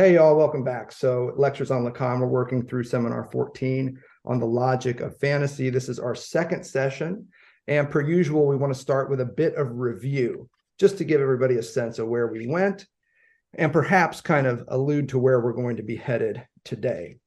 [0.00, 0.92] Hey, y'all, welcome back.
[0.92, 5.68] So, Lectures on Lacan, we're working through seminar 14 on the logic of fantasy.
[5.68, 7.28] This is our second session.
[7.68, 11.20] And per usual, we want to start with a bit of review just to give
[11.20, 12.86] everybody a sense of where we went
[13.52, 17.18] and perhaps kind of allude to where we're going to be headed today.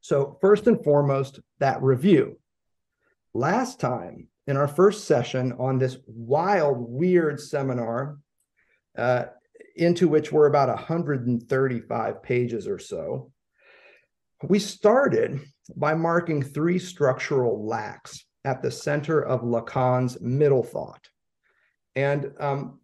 [0.00, 2.38] So, first and foremost, that review.
[3.34, 8.16] Last time in our first session on this wild, weird seminar,
[8.96, 9.24] uh,
[9.80, 13.32] into which were about 135 pages or so.
[14.42, 15.40] We started
[15.76, 21.08] by marking three structural lacks at the center of Lacan's middle thought.
[21.96, 22.80] And um,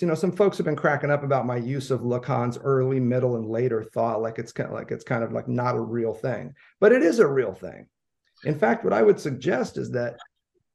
[0.00, 3.36] you know, some folks have been cracking up about my use of Lacan's early, middle,
[3.36, 6.12] and later thought, like it's kind of like it's kind of like not a real
[6.12, 7.86] thing, but it is a real thing.
[8.44, 10.18] In fact, what I would suggest is that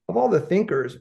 [0.10, 0.98] of all the thinkers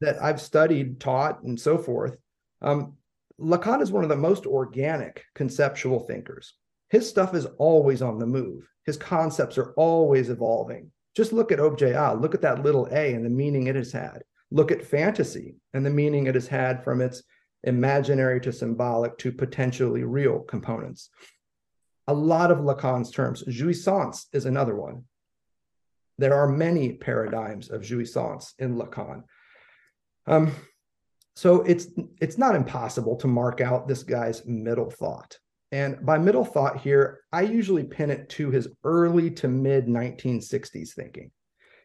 [0.00, 2.16] that I've studied, taught, and so forth,
[2.60, 2.96] um,
[3.42, 6.54] Lacan is one of the most organic conceptual thinkers.
[6.90, 8.68] His stuff is always on the move.
[8.84, 10.92] His concepts are always evolving.
[11.16, 13.92] Just look at objet A, look at that little a and the meaning it has
[13.92, 14.22] had.
[14.50, 17.22] Look at fantasy and the meaning it has had from its
[17.64, 21.10] imaginary to symbolic to potentially real components.
[22.06, 25.04] A lot of Lacan's terms, jouissance is another one.
[26.18, 29.24] There are many paradigms of jouissance in Lacan.
[30.26, 30.52] Um,
[31.34, 31.88] so it's
[32.20, 35.38] it's not impossible to mark out this guy's middle thought.
[35.70, 40.92] And by middle thought here, I usually pin it to his early to mid 1960s
[40.92, 41.30] thinking.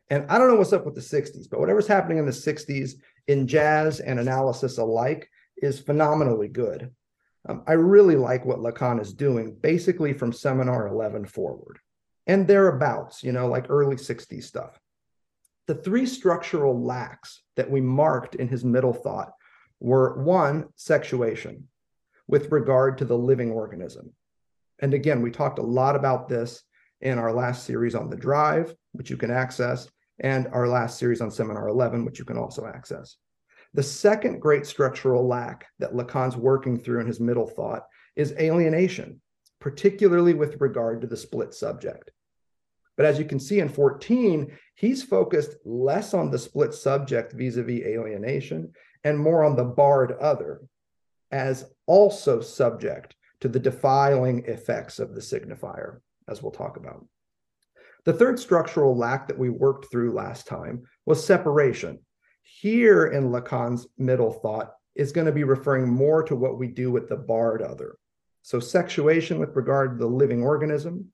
[0.09, 2.93] And I don't know what's up with the 60s, but whatever's happening in the 60s
[3.27, 6.91] in jazz and analysis alike is phenomenally good.
[7.47, 11.79] Um, I really like what Lacan is doing, basically from seminar 11 forward
[12.25, 14.79] and thereabouts, you know, like early 60s stuff.
[15.67, 19.31] The three structural lacks that we marked in his middle thought
[19.79, 21.67] were one, sexuation
[22.27, 24.13] with regard to the living organism.
[24.79, 26.63] And again, we talked a lot about this
[27.01, 29.87] in our last series on the drive, which you can access,
[30.19, 33.17] and our last series on seminar 11, which you can also access.
[33.73, 37.83] The second great structural lack that Lacan's working through in his middle thought
[38.15, 39.21] is alienation,
[39.59, 42.11] particularly with regard to the split subject.
[42.95, 47.57] But as you can see in 14, he's focused less on the split subject vis
[47.57, 50.61] a vis alienation and more on the barred other
[51.31, 57.05] as also subject to the defiling effects of the signifier, as we'll talk about.
[58.05, 61.99] The third structural lack that we worked through last time was separation.
[62.41, 66.89] Here in Lacan's middle thought is going to be referring more to what we do
[66.91, 67.97] with the barred other.
[68.41, 71.11] So, sexuation with regard to the living organism,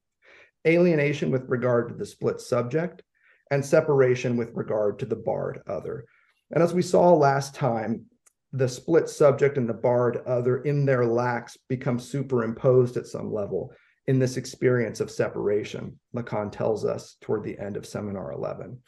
[0.67, 3.01] alienation with regard to the split subject,
[3.50, 6.05] and separation with regard to the barred other.
[6.53, 8.06] And as we saw last time,
[8.53, 13.74] the split subject and the barred other in their lacks become superimposed at some level
[14.06, 18.80] in this experience of separation, Lacan tells us toward the end of seminar 11.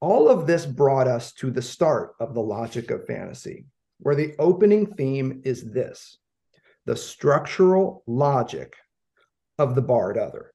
[0.00, 3.64] All of this brought us to the start of the logic of fantasy,
[3.98, 6.18] where the opening theme is this
[6.86, 8.74] the structural logic
[9.58, 10.52] of the barred other.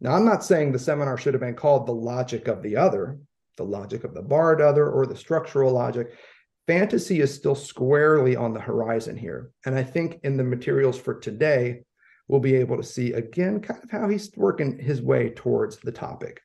[0.00, 3.18] Now, I'm not saying the seminar should have been called the logic of the other,
[3.56, 6.16] the logic of the barred other or the structural logic.
[6.66, 9.50] Fantasy is still squarely on the horizon here.
[9.64, 11.82] And I think in the materials for today,
[12.28, 15.92] we'll be able to see again kind of how he's working his way towards the
[15.92, 16.40] topic.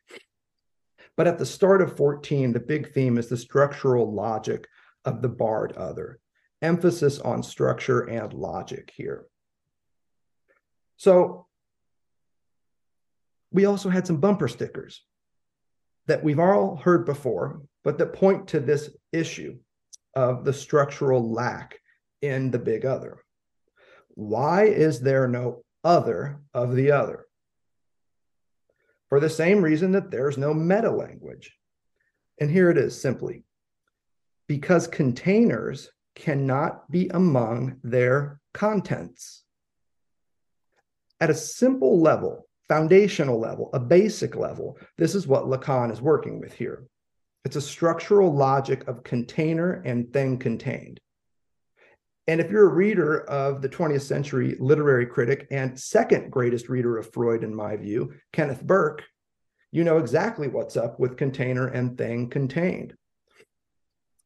[1.17, 4.67] But at the start of 14, the big theme is the structural logic
[5.05, 6.19] of the barred other,
[6.61, 9.25] emphasis on structure and logic here.
[10.97, 11.47] So
[13.51, 15.03] we also had some bumper stickers
[16.11, 19.57] that we've all heard before, but that point to this issue
[20.13, 21.79] of the structural lack
[22.21, 23.23] in the big other.
[24.09, 27.27] Why is there no other of the other?
[29.07, 31.53] For the same reason that there's no meta language.
[32.41, 33.45] And here it is simply
[34.47, 39.45] because containers cannot be among their contents.
[41.21, 46.39] At a simple level, foundational level, a basic level, this is what Lacan is working
[46.39, 46.87] with here.
[47.43, 50.97] It's a structural logic of container and thing contained.
[52.29, 56.97] And if you're a reader of the 20th century literary critic and second greatest reader
[56.97, 59.03] of Freud, in my view, Kenneth Burke,
[59.73, 62.95] you know exactly what's up with container and thing contained.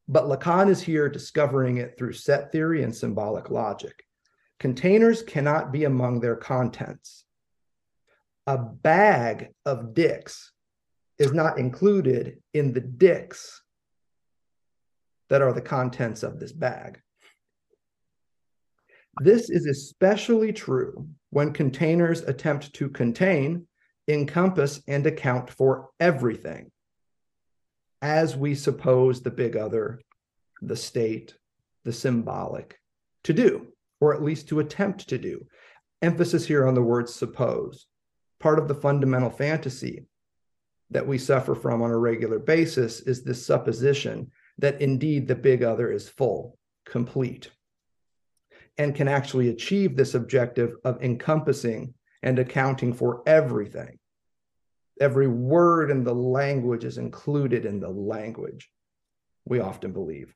[0.06, 4.04] But Lacan is here discovering it through set theory and symbolic logic.
[4.60, 7.25] Containers cannot be among their contents.
[8.46, 10.52] A bag of dicks
[11.18, 13.62] is not included in the dicks
[15.28, 17.00] that are the contents of this bag.
[19.20, 23.66] This is especially true when containers attempt to contain,
[24.06, 26.70] encompass, and account for everything,
[28.02, 30.00] as we suppose the big other,
[30.60, 31.34] the state,
[31.84, 32.78] the symbolic,
[33.24, 35.46] to do, or at least to attempt to do.
[36.02, 37.86] Emphasis here on the word suppose.
[38.46, 40.06] Part of the fundamental fantasy
[40.90, 45.64] that we suffer from on a regular basis is this supposition that indeed the big
[45.64, 47.50] other is full, complete
[48.78, 53.98] and can actually achieve this objective of encompassing and accounting for everything.
[55.00, 58.70] Every word in the language is included in the language,
[59.44, 60.32] we often believe.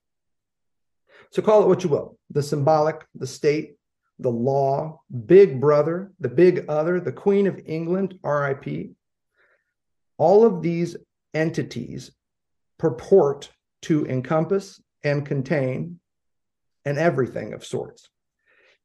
[1.31, 3.77] So call it what you will the symbolic, the state,
[4.23, 8.91] the law, big brother, the big other, the Queen of England, RIP.
[10.19, 10.97] All of these
[11.35, 12.11] entities
[12.79, 13.51] purport
[13.83, 16.01] to encompass and contain
[16.85, 18.09] an everything of sorts.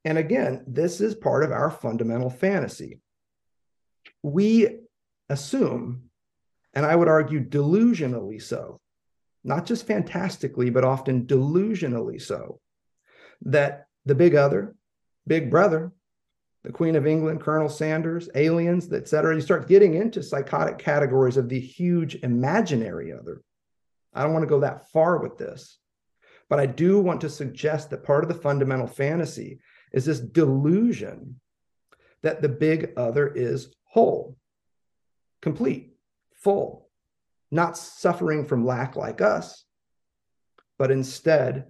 [0.03, 3.01] And again, this is part of our fundamental fantasy.
[4.21, 4.79] We
[5.29, 6.09] assume,
[6.73, 8.79] and I would argue delusionally so,
[9.43, 12.59] not just fantastically, but often delusionally so,
[13.41, 14.75] that the big other,
[15.27, 15.91] big brother,
[16.63, 21.37] the Queen of England, Colonel Sanders, aliens, et cetera, you start getting into psychotic categories
[21.37, 23.41] of the huge imaginary other.
[24.13, 25.77] I don't want to go that far with this,
[26.49, 29.59] but I do want to suggest that part of the fundamental fantasy
[29.91, 31.39] is this delusion
[32.23, 34.35] that the big other is whole,
[35.41, 35.93] complete,
[36.33, 36.89] full,
[37.51, 39.65] not suffering from lack like us,
[40.79, 41.65] but instead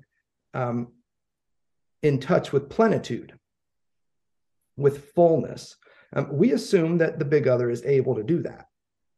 [0.53, 0.93] um,
[2.01, 3.37] in touch with plenitude,
[4.77, 5.75] with fullness.
[6.13, 8.67] Um, we assume that the big other is able to do that.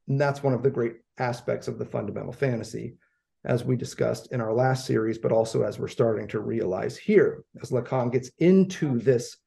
[0.08, 2.98] And that's one of the great aspects of the fundamental fantasy
[3.46, 7.44] as we discussed in our last series, but also as we're starting to realize here,
[7.62, 9.38] as Lacan gets into this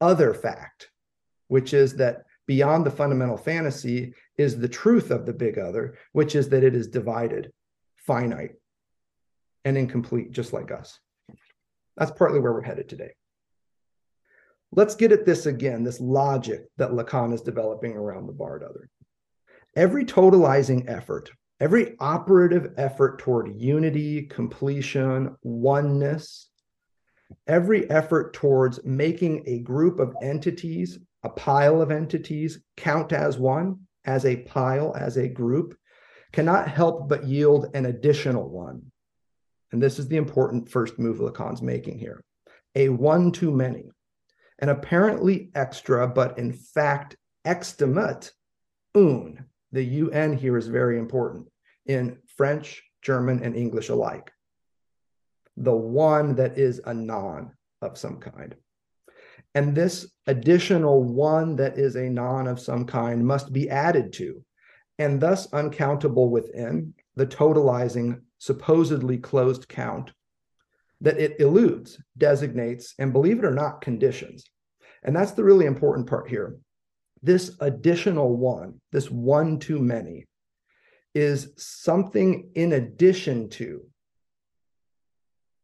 [0.00, 0.90] other fact,
[1.48, 6.34] which is that beyond the fundamental fantasy is the truth of the big other, which
[6.34, 7.52] is that it is divided,
[7.96, 8.52] finite,
[9.64, 10.98] and incomplete, just like us.
[11.96, 13.12] That's partly where we're headed today.
[14.76, 18.88] Let's get at this again this logic that Lacan is developing around the barred other.
[19.76, 21.30] Every totalizing effort
[21.60, 26.50] every operative effort toward unity, completion, oneness,
[27.46, 33.78] every effort towards making a group of entities, a pile of entities, count as one,
[34.04, 35.76] as a pile, as a group,
[36.32, 38.82] cannot help but yield an additional one.
[39.72, 42.22] And this is the important first move Lacan's making here
[42.76, 43.84] a one too many,
[44.58, 48.32] an apparently extra, but in fact extimate
[48.94, 51.48] un, the UN here is very important
[51.86, 54.30] in French, German, and English alike.
[55.56, 57.52] The one that is a non
[57.82, 58.54] of some kind.
[59.54, 64.44] And this additional one that is a non of some kind must be added to,
[64.98, 70.12] and thus uncountable within the totalizing, supposedly closed count
[71.00, 74.44] that it eludes, designates, and believe it or not, conditions.
[75.04, 76.56] And that's the really important part here.
[77.22, 80.26] This additional one, this one too many,
[81.14, 83.86] is something in addition to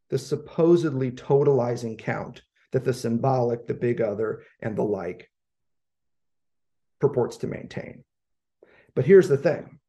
[0.09, 5.29] the supposedly totalizing count that the symbolic, the big other, and the like
[6.99, 8.03] purports to maintain.
[8.95, 9.79] But here's the thing.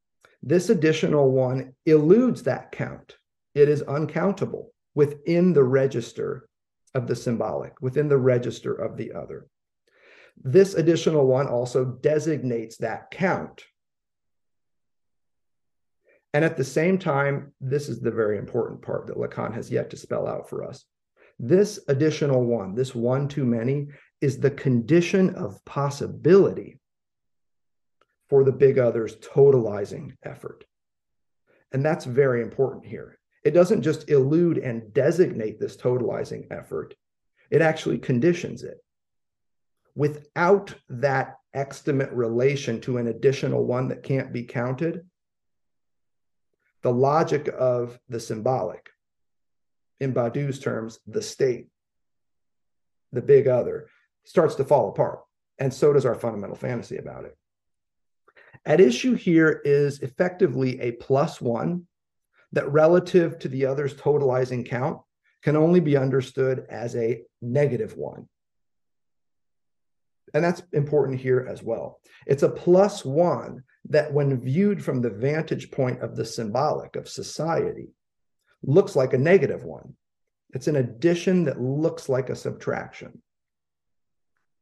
[0.42, 3.16] This additional one eludes that count,
[3.54, 6.48] it is uncountable within the register
[6.94, 9.46] of the symbolic, within the register of the other.
[10.36, 13.64] This additional one also designates that count.
[16.34, 19.90] And at the same time, this is the very important part that Lacan has yet
[19.90, 20.84] to spell out for us.
[21.38, 23.88] This additional one, this one too many,
[24.20, 26.78] is the condition of possibility
[28.30, 30.64] for the big other's totalizing effort.
[31.72, 33.18] And that's very important here.
[33.44, 36.94] It doesn't just elude and designate this totalizing effort,
[37.50, 38.82] it actually conditions it
[39.94, 45.06] without that extimate relation to an additional one that can't be counted,
[46.82, 48.88] the logic of the symbolic,
[50.00, 51.68] in Badiou's terms, the state,
[53.12, 53.88] the big other,
[54.24, 55.20] starts to fall apart.
[55.58, 57.36] And so does our fundamental fantasy about it.
[58.64, 61.86] At issue here is effectively a plus one
[62.52, 65.00] that relative to the other's totalizing count
[65.42, 68.28] can only be understood as a negative one.
[70.34, 72.00] And that's important here as well.
[72.26, 77.08] It's a plus one that, when viewed from the vantage point of the symbolic of
[77.08, 77.88] society,
[78.62, 79.94] looks like a negative one.
[80.54, 83.22] It's an addition that looks like a subtraction.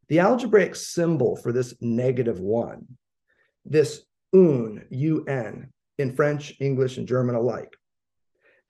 [0.09, 2.87] The algebraic symbol for this negative one,
[3.65, 5.69] this un, un,
[5.99, 7.77] in French, English, and German alike,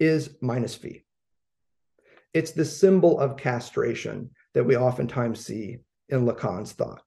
[0.00, 1.04] is minus phi.
[2.32, 5.78] It's the symbol of castration that we oftentimes see
[6.08, 7.02] in Lacan's thought,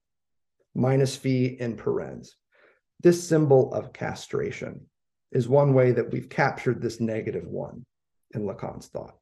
[0.76, 2.36] minus phi in parens.
[3.02, 4.86] This symbol of castration
[5.32, 7.86] is one way that we've captured this negative one
[8.34, 9.16] in Lacan's thought,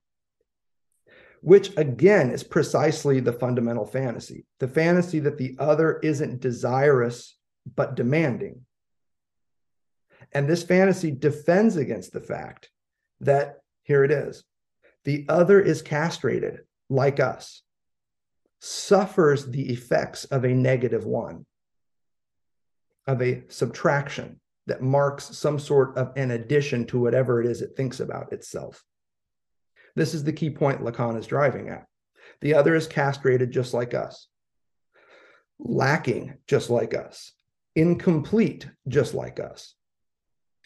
[1.42, 7.36] which again is precisely the fundamental fantasy the fantasy that the other isn't desirous
[7.76, 8.62] but demanding.
[10.34, 12.70] And this fantasy defends against the fact
[13.22, 14.44] that here it is
[15.04, 17.64] the other is castrated like us,
[18.60, 21.46] suffers the effects of a negative one,
[23.08, 27.76] of a subtraction that marks some sort of an addition to whatever it is it
[27.76, 28.84] thinks about itself.
[29.96, 31.88] This is the key point Lacan is driving at.
[32.42, 34.28] The other is castrated just like us,
[35.60, 37.32] lacking just like us,
[37.76, 39.76] incomplete just like us.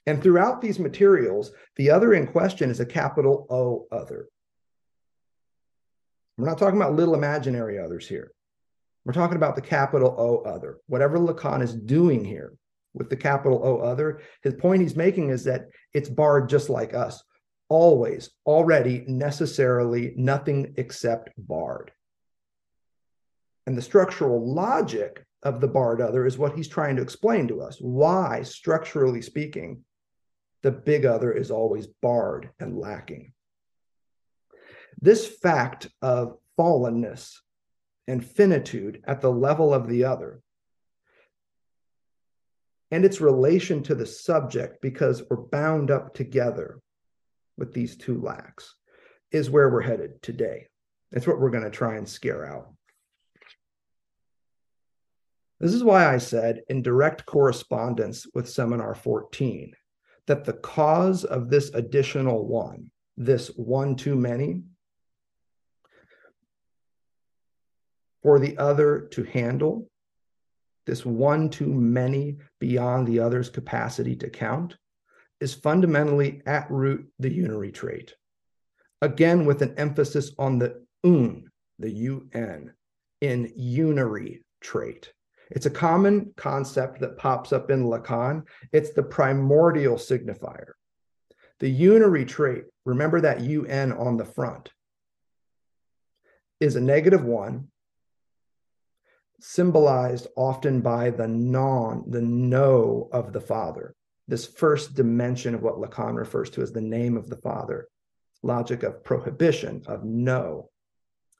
[0.07, 4.27] And throughout these materials, the other in question is a capital O other.
[6.37, 8.31] We're not talking about little imaginary others here.
[9.03, 10.79] We're talking about the capital O other.
[10.87, 12.53] Whatever Lacan is doing here
[12.93, 16.93] with the capital O other, his point he's making is that it's barred just like
[16.93, 17.23] us,
[17.69, 21.91] always, already, necessarily, nothing except barred.
[23.67, 27.61] And the structural logic of the barred other is what he's trying to explain to
[27.61, 27.77] us.
[27.79, 29.83] Why, structurally speaking,
[30.65, 33.31] the big other is always barred and lacking.
[34.99, 37.35] This fact of fallenness
[38.07, 40.41] and finitude at the level of the other
[42.89, 46.79] and its relation to the subject, because we're bound up together
[47.59, 48.73] with these two lacks,
[49.31, 50.65] is where we're headed today.
[51.11, 52.73] That's what we're going to try and scare out.
[55.59, 59.75] This is why I said in direct correspondence with seminar 14
[60.27, 64.63] that the cause of this additional one, this one too many,
[68.23, 69.87] for the other to handle,
[70.85, 74.75] this one too many beyond the other's capacity to count,
[75.39, 78.15] is fundamentally at root the unary trait.
[79.01, 81.91] Again, with an emphasis on the un, the
[82.33, 82.73] un,
[83.21, 85.11] in unary trait.
[85.51, 88.43] It's a common concept that pops up in Lacan.
[88.71, 90.71] It's the primordial signifier.
[91.59, 94.71] The unary trait, remember that UN on the front,
[96.59, 97.67] is a negative one,
[99.39, 103.93] symbolized often by the non, the no of the Father.
[104.27, 107.87] This first dimension of what Lacan refers to as the name of the Father,
[108.41, 110.71] logic of prohibition, of no,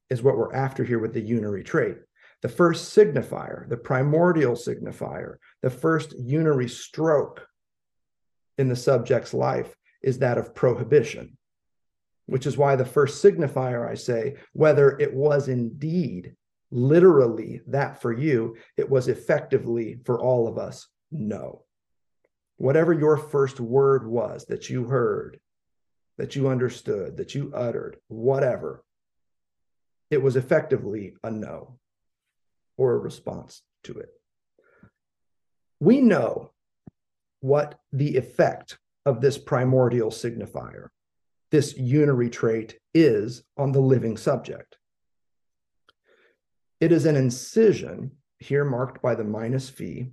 [0.10, 1.98] is what we're after here with the unary trait.
[2.46, 7.48] The first signifier, the primordial signifier, the first unary stroke
[8.60, 11.40] in the subject's life is that of prohibition,
[12.28, 16.36] which is why the first signifier, I say, whether it was indeed
[16.70, 21.64] literally that for you, it was effectively for all of us, no.
[22.58, 25.40] Whatever your first word was that you heard,
[26.20, 28.84] that you understood, that you uttered, whatever,
[30.12, 31.80] it was effectively a no
[32.78, 34.10] or a response to it.
[35.80, 36.52] We know
[37.42, 40.88] what the effect of this primordial signifier,
[41.52, 44.78] this unary trait, is on the living subject.
[46.82, 50.12] It is an incision, here marked by the minus phi,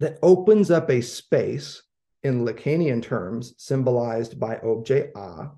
[0.00, 1.82] that opens up a space
[2.22, 5.50] in Lacanian terms, symbolized by objet a,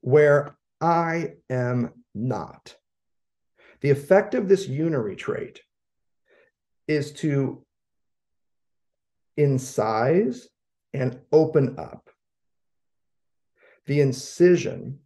[0.00, 2.76] where I am not.
[3.80, 5.60] The effect of this unary trait
[6.88, 7.64] is to
[9.38, 10.46] incise
[10.94, 12.08] and open up.
[13.86, 15.00] The incision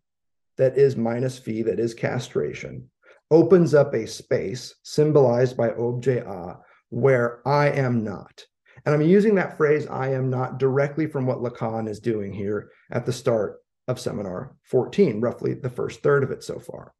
[0.57, 2.91] that is minus phi, that is castration,
[3.31, 6.59] opens up a space symbolized by objet a
[6.91, 8.45] where I am not.
[8.85, 12.71] And I'm using that phrase, I am not, directly from what Lacan is doing here
[12.91, 13.59] at the start
[13.89, 16.93] of seminar 14, roughly the first third of it so far.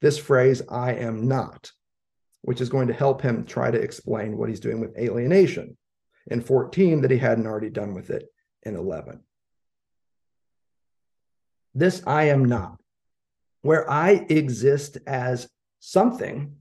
[0.00, 1.70] This phrase, I am not,
[2.42, 5.76] which is going to help him try to explain what he's doing with alienation
[6.26, 8.26] in 14 that he hadn't already done with it
[8.62, 9.20] in 11.
[11.74, 12.80] This I am not,
[13.62, 15.48] where I exist as
[15.78, 16.56] something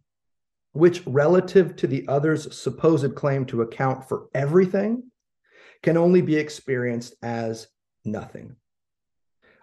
[0.74, 5.04] which, relative to the other's supposed claim to account for everything,
[5.82, 7.68] can only be experienced as
[8.04, 8.58] nothing.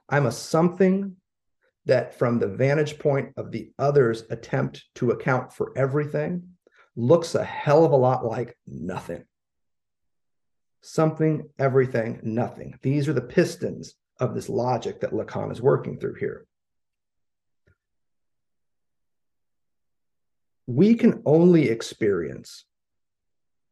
[0.08, 1.16] I'm a something
[1.86, 6.42] that, from the vantage point of the other's attempt to account for everything,
[6.94, 9.24] looks a hell of a lot like nothing.
[10.80, 12.78] Something, everything, nothing.
[12.82, 16.46] These are the pistons of this logic that Lacan is working through here.
[20.66, 22.64] we can only experience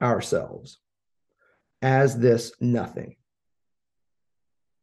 [0.03, 0.79] ourselves
[1.83, 3.17] as this nothing.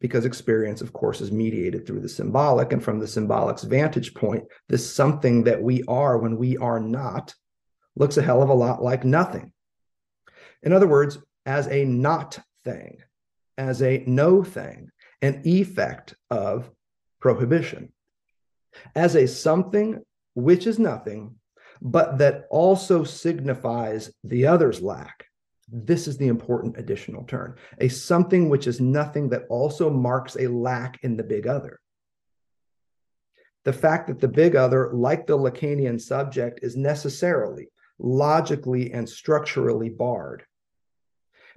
[0.00, 2.72] Because experience, of course, is mediated through the symbolic.
[2.72, 7.34] And from the symbolic's vantage point, this something that we are when we are not
[7.96, 9.52] looks a hell of a lot like nothing.
[10.62, 12.98] In other words, as a not thing,
[13.56, 14.90] as a no thing,
[15.22, 16.70] an effect of
[17.20, 17.92] prohibition.
[18.94, 20.02] As a something
[20.34, 21.34] which is nothing,
[21.80, 25.27] but that also signifies the other's lack.
[25.70, 30.48] This is the important additional turn a something which is nothing that also marks a
[30.48, 31.80] lack in the big other.
[33.64, 39.90] The fact that the big other, like the Lacanian subject, is necessarily, logically, and structurally
[39.90, 40.44] barred.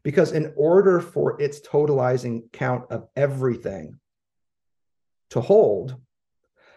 [0.03, 3.99] Because in order for its totalizing count of everything
[5.29, 5.95] to hold,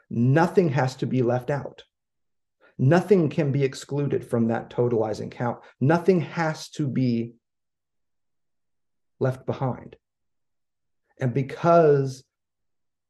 [0.09, 1.83] nothing has to be left out.
[2.79, 5.59] Nothing can be excluded from that totalizing count.
[5.81, 7.35] Nothing has to be
[9.21, 9.97] left behind.
[11.21, 12.25] And because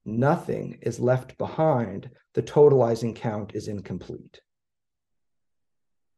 [0.04, 4.40] nothing is left behind, the totalizing count is incomplete.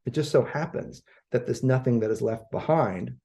[0.05, 3.15] It just so happens that this nothing that is left behind,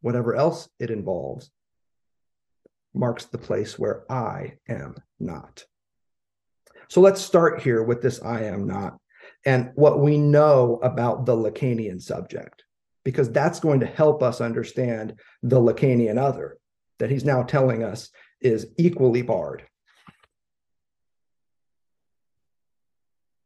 [0.00, 1.50] whatever else it involves,
[2.92, 5.64] marks the place where I am not.
[6.88, 8.98] So let's start here with this I am not
[9.44, 12.64] and what we know about the Lacanian subject,
[13.04, 16.58] because that's going to help us understand the Lacanian other
[16.98, 19.64] that he's now telling us is equally barred.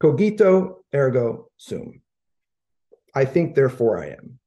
[0.01, 2.01] Cogito ergo sum.
[3.15, 4.39] I think, therefore I am.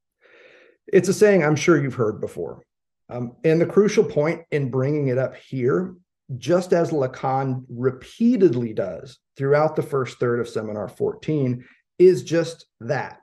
[0.86, 2.62] It's a saying I'm sure you've heard before.
[3.10, 5.94] Um, and the crucial point in bringing it up here
[6.38, 11.64] just as Lacan repeatedly does throughout the first third of seminar 14,
[11.98, 13.18] is just that.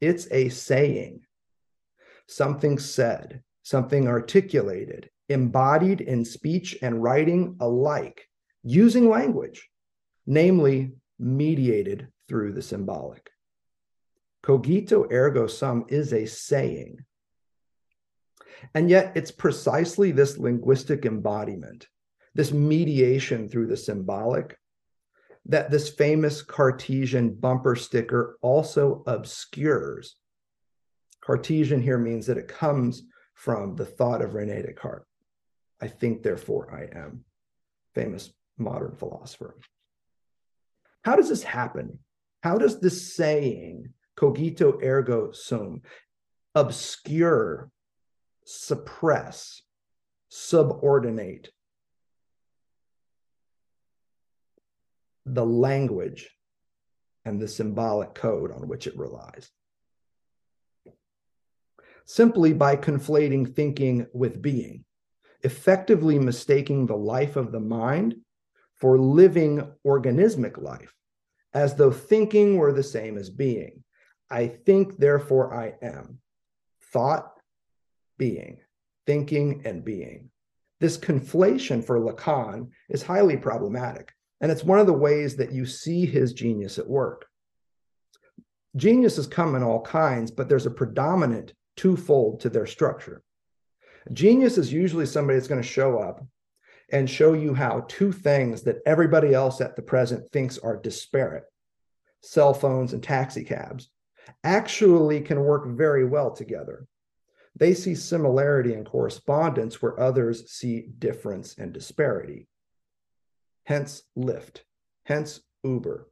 [0.00, 1.20] It's a saying,
[2.26, 8.28] something said, something articulated, embodied in speech and writing alike,
[8.64, 9.68] using language,
[10.26, 13.30] namely mediated through the symbolic.
[14.42, 17.04] Cogito ergo sum is a saying.
[18.74, 21.86] And yet, it's precisely this linguistic embodiment
[22.34, 24.58] this mediation through the symbolic,
[25.46, 30.16] that this famous Cartesian bumper sticker also obscures.
[31.20, 33.02] Cartesian here means that it comes
[33.34, 35.06] from the thought of Rene Descartes.
[35.80, 37.24] I think, therefore, I am.
[37.94, 39.56] Famous modern philosopher.
[41.04, 41.98] How does this happen?
[42.42, 45.82] How does this saying, cogito ergo sum,
[46.54, 47.70] obscure,
[48.44, 49.62] suppress,
[50.28, 51.50] subordinate
[55.26, 56.30] the language
[57.24, 59.50] and the symbolic code on which it relies.
[62.04, 64.84] Simply by conflating thinking with being,
[65.42, 68.16] effectively mistaking the life of the mind
[68.74, 70.92] for living organismic life,
[71.54, 73.84] as though thinking were the same as being.
[74.28, 76.18] I think, therefore I am.
[76.92, 77.30] Thought,
[78.18, 78.58] being,
[79.06, 80.30] thinking, and being.
[80.80, 85.64] This conflation for Lacan is highly problematic and it's one of the ways that you
[85.64, 87.26] see his genius at work.
[88.74, 93.22] Geniuses come in all kinds, but there's a predominant twofold to their structure.
[94.12, 96.26] Genius is usually somebody that's going to show up
[96.90, 101.44] and show you how two things that everybody else at the present thinks are disparate
[102.24, 103.88] cell phones and taxi cabs
[104.44, 106.86] actually can work very well together.
[107.56, 112.46] They see similarity and correspondence where others see difference and disparity
[113.64, 114.60] hence Lyft,
[115.04, 116.08] hence Uber,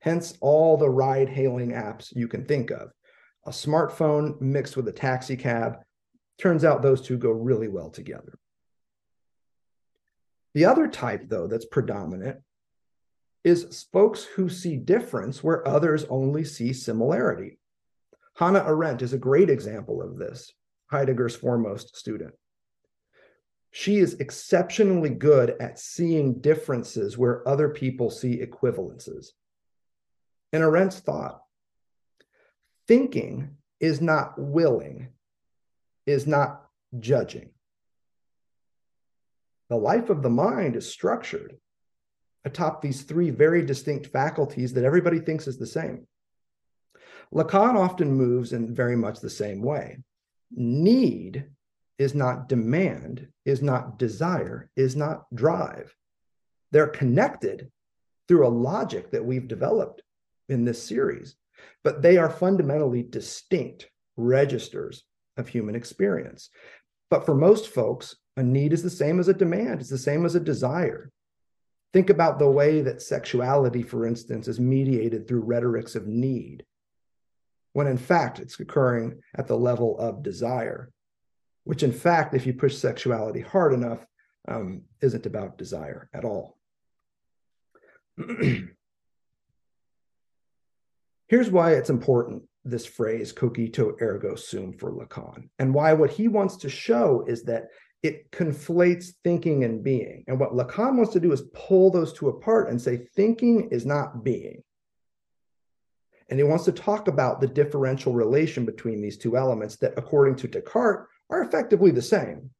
[0.00, 2.90] hence all the ride hailing apps you can think of.
[3.46, 5.78] A smartphone mixed with a taxi cab.
[6.38, 8.38] Turns out those two go really well together.
[10.54, 12.38] The other type, though, that's predominant
[13.44, 17.58] is folks who see difference where others only see similarity.
[18.34, 20.52] Hannah Arendt is a great example of this,
[20.90, 22.34] Heidegger's foremost student.
[23.70, 29.28] She is exceptionally good at seeing differences where other people see equivalences.
[30.52, 31.42] In Arendt's thought,
[32.86, 35.08] thinking is not willing,
[36.06, 36.64] is not
[36.98, 37.50] judging.
[39.68, 41.58] The life of the mind is structured
[42.44, 46.06] atop these three very distinct faculties that everybody thinks is the same.
[47.32, 49.98] Lacan often moves in very much the same way.
[50.50, 51.44] Need
[51.98, 55.94] is not demand, is not desire, is not drive.
[56.70, 57.70] They're connected
[58.28, 60.02] through a logic that we've developed
[60.48, 61.36] in this series,
[61.82, 65.04] but they are fundamentally distinct registers
[65.36, 66.50] of human experience.
[67.10, 70.24] But for most folks, a need is the same as a demand, it's the same
[70.24, 71.10] as a desire.
[71.92, 76.64] Think about the way that sexuality, for instance, is mediated through rhetorics of need,
[77.72, 80.92] when in fact it's occurring at the level of desire,
[81.68, 83.98] which in fact, if you push sexuality hard enough,
[84.48, 86.56] um, isn't about desire at all.
[91.26, 96.26] Here's why it's important this phrase cogito ergo sum for Lacan, and why what he
[96.26, 97.66] wants to show is that
[98.02, 100.24] it conflates thinking and being.
[100.26, 103.84] And what Lacan wants to do is pull those two apart and say thinking is
[103.84, 104.62] not being.
[106.30, 110.36] And he wants to talk about the differential relation between these two elements that, according
[110.36, 112.50] to Descartes, are effectively the same.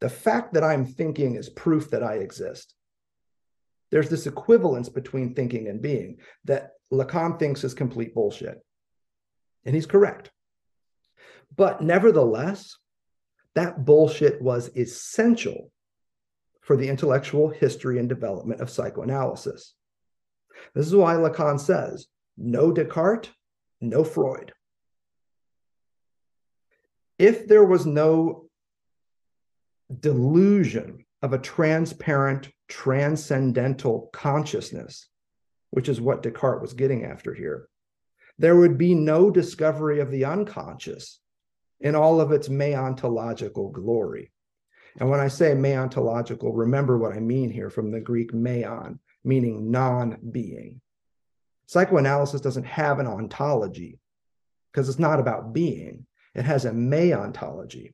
[0.00, 2.74] The fact that I'm thinking is proof that I exist.
[3.90, 8.60] There's this equivalence between thinking and being that Lacan thinks is complete bullshit.
[9.64, 10.30] And he's correct.
[11.56, 12.76] But nevertheless,
[13.54, 15.70] that bullshit was essential
[16.60, 19.74] for the intellectual history and development of psychoanalysis.
[20.74, 23.30] This is why Lacan says no Descartes,
[23.80, 24.52] no Freud.
[27.18, 28.48] If there was no
[30.00, 35.08] delusion of a transparent, transcendental consciousness,
[35.70, 37.68] which is what Descartes was getting after here,
[38.38, 41.20] there would be no discovery of the unconscious
[41.80, 44.32] in all of its meontological glory.
[45.00, 49.70] And when I say meontological, remember what I mean here from the Greek meon, meaning
[49.70, 50.80] non being.
[51.66, 53.98] Psychoanalysis doesn't have an ontology
[54.72, 56.06] because it's not about being,
[56.38, 57.92] it has a meontology,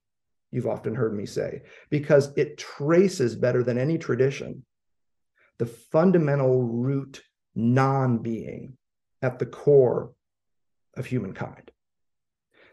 [0.51, 4.65] you've often heard me say, because it traces better than any tradition
[5.59, 7.23] the fundamental root
[7.55, 8.77] non being
[9.23, 10.13] at the core
[10.97, 11.71] of humankind.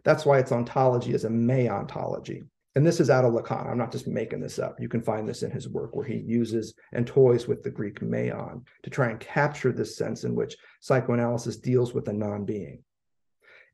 [0.03, 2.43] That's why its ontology is a meontology.
[2.75, 3.69] And this is out of Lacan.
[3.69, 4.79] I'm not just making this up.
[4.79, 8.01] You can find this in his work where he uses and toys with the Greek
[8.01, 12.81] meon to try and capture this sense in which psychoanalysis deals with a non being.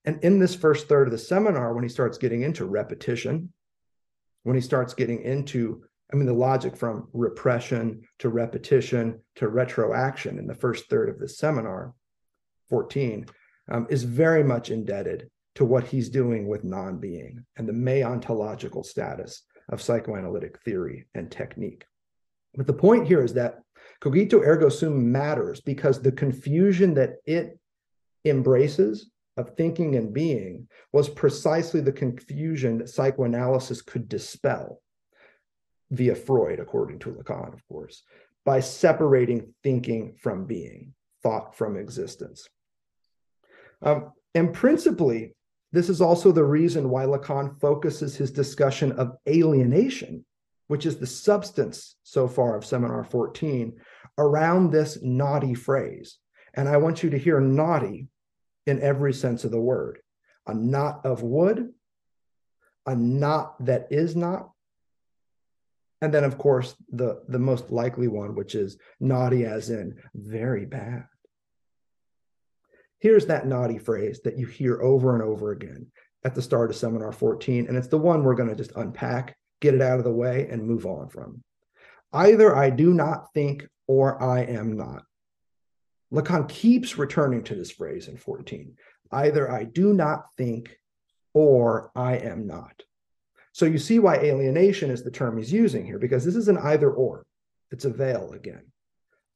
[0.08, 3.52] And in this first third of the seminar, when he starts getting into repetition,
[4.44, 10.40] when he starts getting into, I mean, the logic from repression to repetition to retroaction
[10.40, 11.94] in the first third of the seminar,
[12.70, 13.26] 14,
[13.70, 18.86] um, is very much indebted to what he's doing with non being and the meontological
[18.86, 19.44] status
[19.74, 21.84] of psychoanalytic theory and technique.
[22.56, 23.60] But the point here is that
[24.00, 27.60] cogito ergo sum matters because the confusion that it
[28.24, 34.82] embraces of thinking and being was precisely the confusion that psychoanalysis could dispel
[35.92, 38.04] via Freud, according to Lacan, of course,
[38.44, 42.48] by separating thinking from being, thought from existence.
[43.82, 45.36] Um, and principally,
[45.72, 50.26] this is also the reason why Lacan focuses his discussion of alienation,
[50.68, 53.74] which is the substance so far of Seminar 14,
[54.18, 56.18] around this naughty phrase.
[56.54, 58.08] And I want you to hear naughty
[58.68, 60.00] in every sense of the word
[60.46, 61.74] a knot of wood,
[62.86, 64.52] a knot that is not,
[66.02, 70.66] and then, of course, the, the most likely one, which is naughty as in very
[70.66, 71.06] bad.
[73.00, 75.88] Here's that naughty phrase that you hear over and over again
[76.24, 77.68] at the start of seminar 14.
[77.68, 80.48] And it's the one we're going to just unpack, get it out of the way,
[80.50, 81.44] and move on from.
[82.14, 85.04] Either I do not think or I am not.
[86.12, 88.76] Lacan keeps returning to this phrase in 14.
[89.12, 90.78] Either I do not think
[91.34, 92.84] or I am not.
[93.52, 96.58] So you see why alienation is the term he's using here, because this is an
[96.58, 97.26] either or.
[97.72, 98.72] It's a vel again.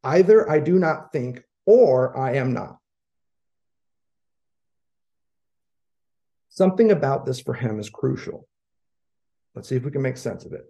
[0.04, 2.78] Either I do not think or I am not.
[6.50, 8.48] Something about this for him is crucial.
[9.56, 10.66] Let's see if we can make sense of it.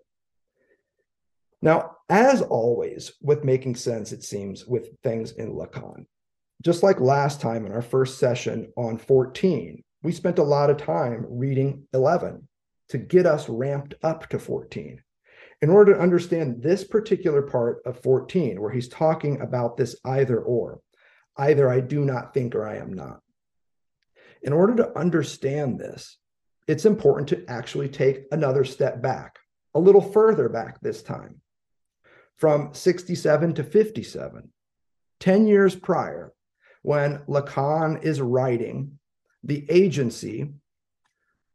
[1.62, 6.06] Now, as always, with making sense, it seems, with things in Lacan,
[6.63, 10.78] just like last time in our first session on 14, we spent a lot of
[10.78, 12.47] time reading 11
[12.89, 15.02] to get us ramped up to 14.
[15.62, 20.39] In order to understand this particular part of 14, where he's talking about this either
[20.39, 20.82] or,
[21.38, 23.19] either I do not think or I am not.
[24.41, 26.17] In order to understand this,
[26.67, 29.38] it's important to actually take another step back,
[29.76, 31.41] a little further back this time,
[32.42, 34.50] from 67 to 57,
[35.20, 36.34] 10 years prior,
[36.82, 38.98] when Lacan is writing
[39.44, 40.52] The Agency,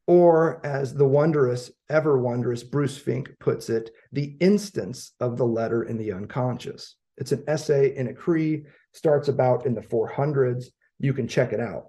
[0.07, 5.83] or as the wondrous, ever wondrous Bruce Fink puts it, the instance of the letter
[5.83, 6.95] in the unconscious.
[7.17, 10.67] It's an essay in Écrits, starts about in the 400s.
[11.01, 11.89] You can check it out.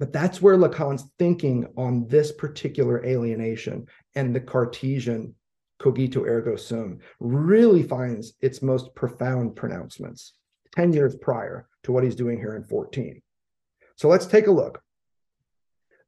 [0.00, 3.86] But that's where Lacan's thinking on this particular alienation
[4.16, 5.36] and the Cartesian
[5.80, 10.34] cogito ergo sum really finds its most profound pronouncements
[10.74, 13.20] 10 years prior to what he's doing here in 14.
[13.96, 14.82] So let's take a look.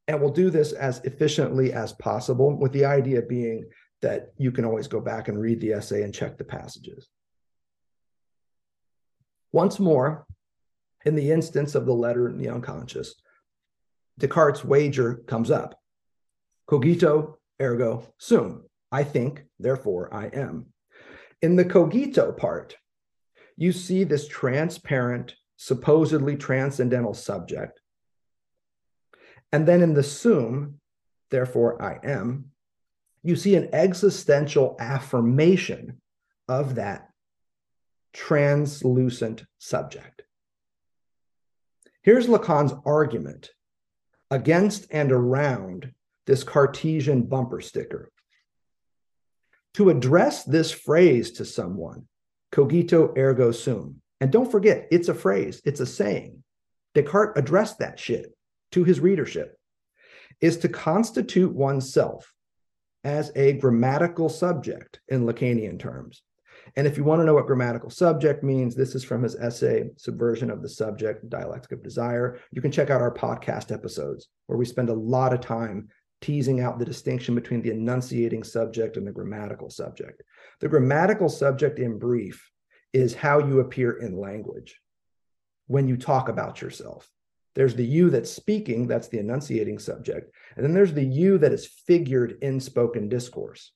[0.06, 3.66] And we'll do this as efficiently as possible, with the idea being
[4.00, 7.08] that you can always go back and read the essay and check the passages.
[9.52, 10.26] Once more,
[11.04, 13.14] in the instance of the letter in the unconscious,
[14.18, 15.78] Descartes' wager comes up.
[16.66, 18.67] Cogito, ergo sum.
[18.90, 20.66] I think, therefore I am.
[21.42, 22.76] In the cogito part,
[23.56, 27.80] you see this transparent, supposedly transcendental subject.
[29.52, 30.80] And then in the sum,
[31.30, 32.46] therefore I am,
[33.22, 36.00] you see an existential affirmation
[36.48, 37.08] of that
[38.12, 40.22] translucent subject.
[42.02, 43.50] Here's Lacan's argument
[44.30, 45.92] against and around
[46.26, 48.10] this Cartesian bumper sticker.
[49.78, 52.08] To address this phrase to someone,
[52.50, 56.42] cogito ergo sum, and don't forget, it's a phrase, it's a saying.
[56.96, 58.36] Descartes addressed that shit
[58.72, 59.56] to his readership,
[60.40, 62.34] is to constitute oneself
[63.04, 66.22] as a grammatical subject in Lacanian terms.
[66.74, 69.90] And if you want to know what grammatical subject means, this is from his essay,
[69.96, 72.40] Subversion of the Subject, Dialectic of Desire.
[72.50, 75.88] You can check out our podcast episodes where we spend a lot of time
[76.20, 80.22] teasing out the distinction between the enunciating subject and the grammatical subject.
[80.60, 82.50] The grammatical subject, in brief,
[82.92, 84.80] is how you appear in language
[85.66, 87.08] when you talk about yourself.
[87.54, 90.32] There's the you that's speaking, that's the enunciating subject.
[90.56, 93.72] And then there's the you that is figured in spoken discourse.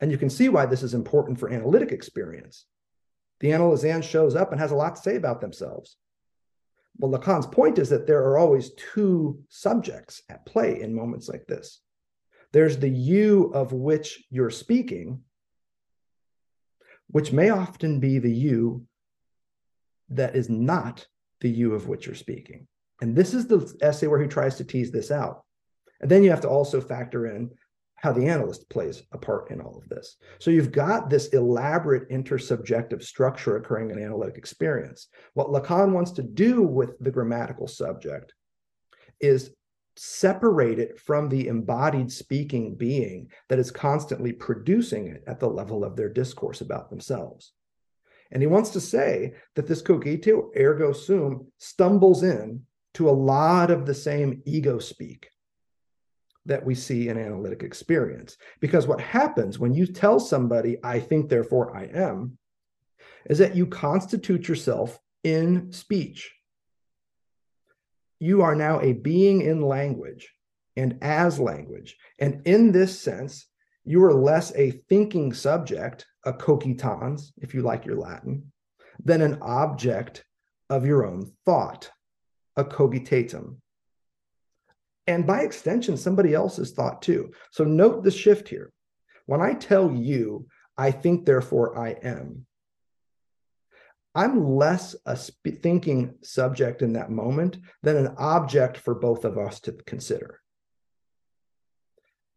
[0.00, 2.66] And you can see why this is important for analytic experience.
[3.40, 5.96] The analysand shows up and has a lot to say about themselves.
[6.98, 11.46] Well, Lacan's point is that there are always two subjects at play in moments like
[11.46, 11.80] this.
[12.52, 15.22] There's the you of which you're speaking,
[17.08, 18.86] which may often be the you
[20.10, 21.06] that is not
[21.40, 22.68] the you of which you're speaking.
[23.00, 25.42] And this is the essay where he tries to tease this out.
[26.00, 27.50] And then you have to also factor in
[28.04, 30.18] how the analyst plays a part in all of this.
[30.38, 35.08] So you've got this elaborate intersubjective structure occurring in analytic experience.
[35.32, 38.34] What Lacan wants to do with the grammatical subject
[39.20, 39.54] is
[39.96, 45.82] separate it from the embodied speaking being that is constantly producing it at the level
[45.82, 47.52] of their discourse about themselves.
[48.30, 53.70] And he wants to say that this cogito ergo sum stumbles in to a lot
[53.70, 55.30] of the same ego speak
[56.46, 58.36] that we see in analytic experience.
[58.60, 62.38] Because what happens when you tell somebody, I think, therefore I am,
[63.26, 66.34] is that you constitute yourself in speech.
[68.18, 70.30] You are now a being in language
[70.76, 71.96] and as language.
[72.18, 73.46] And in this sense,
[73.84, 78.52] you are less a thinking subject, a cogitans, if you like your Latin,
[79.02, 80.24] than an object
[80.70, 81.90] of your own thought,
[82.56, 83.56] a cogitatum
[85.06, 87.32] and by extension, somebody else's thought too.
[87.50, 88.72] So note the shift here.
[89.26, 92.46] When I tell you, I think, therefore I am,
[94.14, 99.38] I'm less a sp- thinking subject in that moment than an object for both of
[99.38, 100.40] us to consider.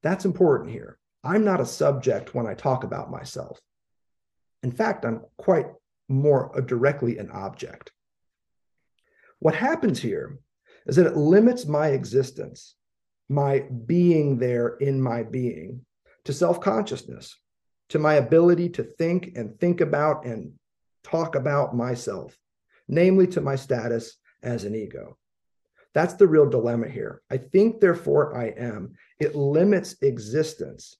[0.03, 0.97] That's important here.
[1.23, 3.59] I'm not a subject when I talk about myself.
[4.63, 5.67] In fact, I'm quite
[6.09, 7.91] more directly an object.
[9.39, 10.39] What happens here
[10.87, 12.75] is that it limits my existence,
[13.29, 15.85] my being there in my being,
[16.25, 17.35] to self consciousness,
[17.89, 20.53] to my ability to think and think about and
[21.03, 22.37] talk about myself,
[22.87, 25.17] namely to my status as an ego.
[25.93, 27.21] That's the real dilemma here.
[27.29, 28.93] I think, therefore, I am.
[29.19, 30.95] It limits existence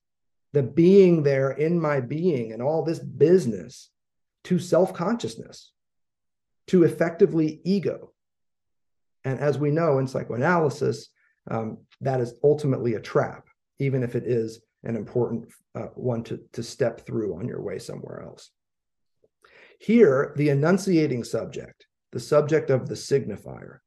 [0.54, 3.90] the being there in my being and all this business
[4.46, 5.72] to self consciousness,
[6.68, 8.12] to effectively ego.
[9.28, 11.10] And as we know in psychoanalysis,
[11.52, 13.46] um, that is ultimately a trap,
[13.78, 17.78] even if it is an important uh, one to, to step through on your way
[17.78, 18.52] somewhere else.
[19.82, 23.80] Here, the enunciating subject, the subject of the signifier,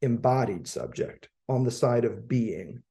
[0.00, 2.82] embodied subject on the side of being,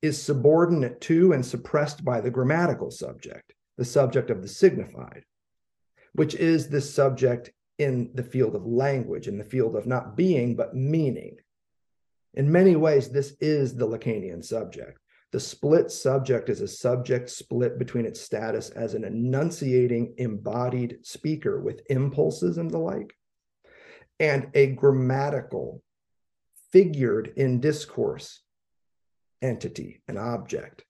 [0.00, 5.24] is subordinate to and suppressed by the grammatical subject, the subject of the signified,
[6.14, 10.56] which is this subject in the field of language, in the field of not being,
[10.56, 11.36] but meaning.
[12.34, 14.98] In many ways, this is the Lacanian subject.
[15.32, 21.60] The split subject is a subject split between its status as an enunciating, embodied speaker
[21.60, 23.14] with impulses and the like,
[24.20, 25.82] and a grammatical,
[26.70, 28.42] figured in discourse
[29.40, 30.84] entity, an object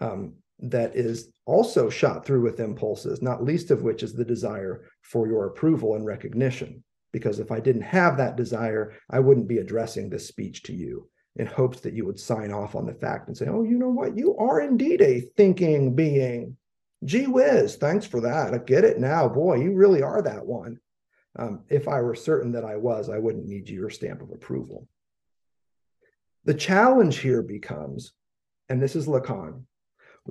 [0.00, 4.89] um, that is also shot through with impulses, not least of which is the desire
[5.02, 6.82] for your approval and recognition.
[7.12, 11.08] Because if I didn't have that desire, I wouldn't be addressing this speech to you
[11.36, 13.88] in hopes that you would sign off on the fact and say, oh, you know
[13.88, 14.16] what?
[14.16, 16.56] You are indeed a thinking being.
[17.04, 18.52] Gee whiz, thanks for that.
[18.52, 19.28] I get it now.
[19.28, 20.78] Boy, you really are that one.
[21.36, 24.86] Um, if I were certain that I was, I wouldn't need your stamp of approval.
[26.44, 28.12] The challenge here becomes,
[28.68, 29.62] and this is Lacan,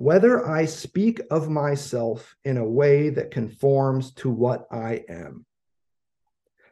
[0.00, 5.44] whether I speak of myself in a way that conforms to what I am.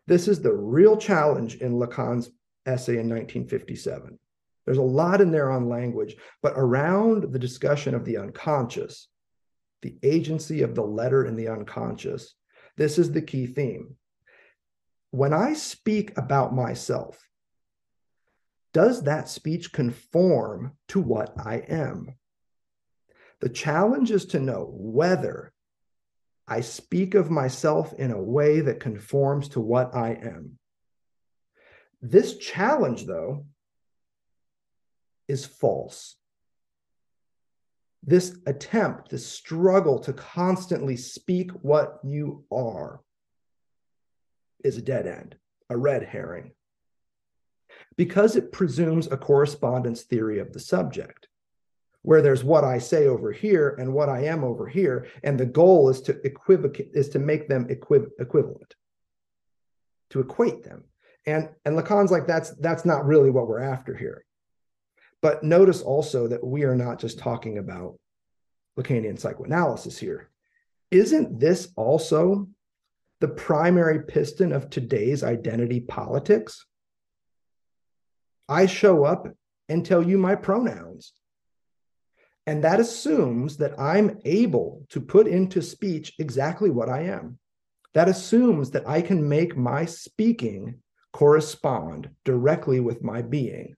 [0.06, 2.30] This is the real challenge in Lacan's
[2.64, 4.18] essay in 1957.
[4.64, 9.08] There's a lot in there on language, but around the discussion of the unconscious,
[9.82, 12.34] the agency of the letter in the unconscious,
[12.78, 13.96] this is the key theme.
[15.10, 17.28] When I speak about myself,
[18.72, 22.14] does that speech conform to what I am?
[23.40, 25.52] The challenge is to know whether
[26.46, 30.58] I speak of myself in a way that conforms to what I am.
[32.00, 33.46] This challenge, though,
[35.28, 36.16] is false.
[38.02, 43.02] This attempt, this struggle to constantly speak what you are,
[44.64, 45.36] is a dead end,
[45.68, 46.52] a red herring,
[47.96, 51.28] because it presumes a correspondence theory of the subject,
[52.02, 55.46] where there's what I say over here and what I am over here, and the
[55.46, 58.74] goal is to equivocate, is to make them equiv- equivalent,
[60.10, 60.84] to equate them.
[61.26, 64.24] And, and Lacan's like, that's, that's not really what we're after here.
[65.20, 67.98] But notice also that we are not just talking about
[68.78, 70.30] Lacanian psychoanalysis here.
[70.90, 72.48] Isn't this also
[73.20, 76.64] the primary piston of today's identity politics?
[78.48, 79.28] I show up
[79.68, 81.12] and tell you my pronouns.
[82.48, 87.38] And that assumes that I'm able to put into speech exactly what I am.
[87.92, 90.80] That assumes that I can make my speaking
[91.12, 93.74] correspond directly with my being.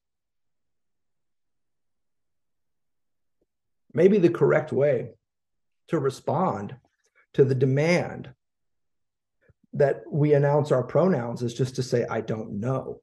[3.92, 5.14] Maybe the correct way
[5.88, 6.76] to respond
[7.32, 8.30] to the demand
[9.72, 13.00] that we announce our pronouns is just to say, I don't know,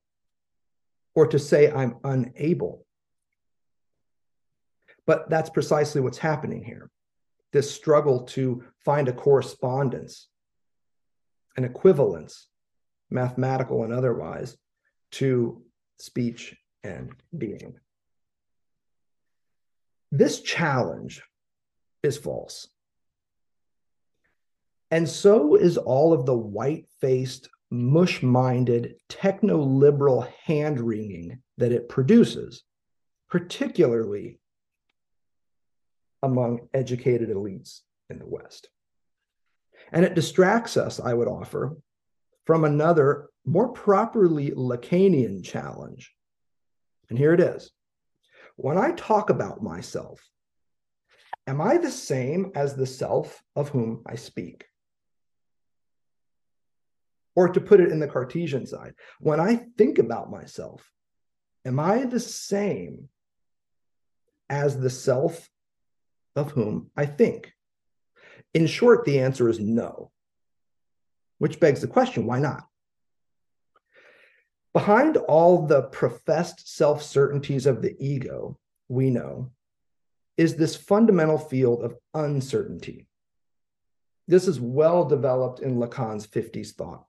[1.14, 2.87] or to say, I'm unable.
[5.08, 6.92] But that's precisely what's happening here
[7.54, 10.28] this struggle to find a correspondence,
[11.56, 12.50] an equivalence
[13.10, 14.58] mathematical and otherwise,
[15.12, 15.64] to
[15.98, 17.76] speech and being.
[20.12, 21.24] This challenge
[22.04, 22.68] is false.
[24.92, 31.72] And so is all of the white faced, mush minded, techno liberal hand wringing that
[31.72, 32.64] it produces,
[33.30, 34.40] particularly
[36.24, 38.70] among educated elites in the West.
[39.92, 41.78] And it distracts us, I would offer,
[42.46, 46.14] from another, more properly Lacanian challenge.
[47.10, 47.72] And here it is.
[48.56, 50.28] When I talk about myself,
[51.46, 54.66] am I the same as the self of whom I speak?
[57.36, 60.90] Or to put it in the Cartesian side, when I think about myself,
[61.66, 63.10] am I the same
[64.50, 65.48] as the self
[66.38, 67.54] of whom I think?
[68.54, 70.12] In short, the answer is no
[71.38, 72.68] which begs the question why not?
[74.74, 79.52] Behind all the professed self certainties of the ego, we know,
[80.36, 83.08] is this fundamental field of uncertainty.
[84.28, 87.06] This is well developed in Lacan's 50s thought,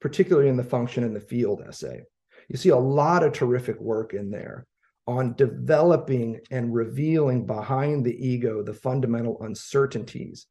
[0.00, 2.02] particularly in the function and the field essay.
[2.48, 4.66] You see a lot of terrific work in there
[5.06, 10.46] on developing and revealing behind the ego the fundamental uncertainties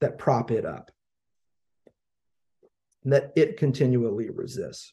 [0.00, 0.90] that prop it up,
[3.04, 4.92] that it continually resists,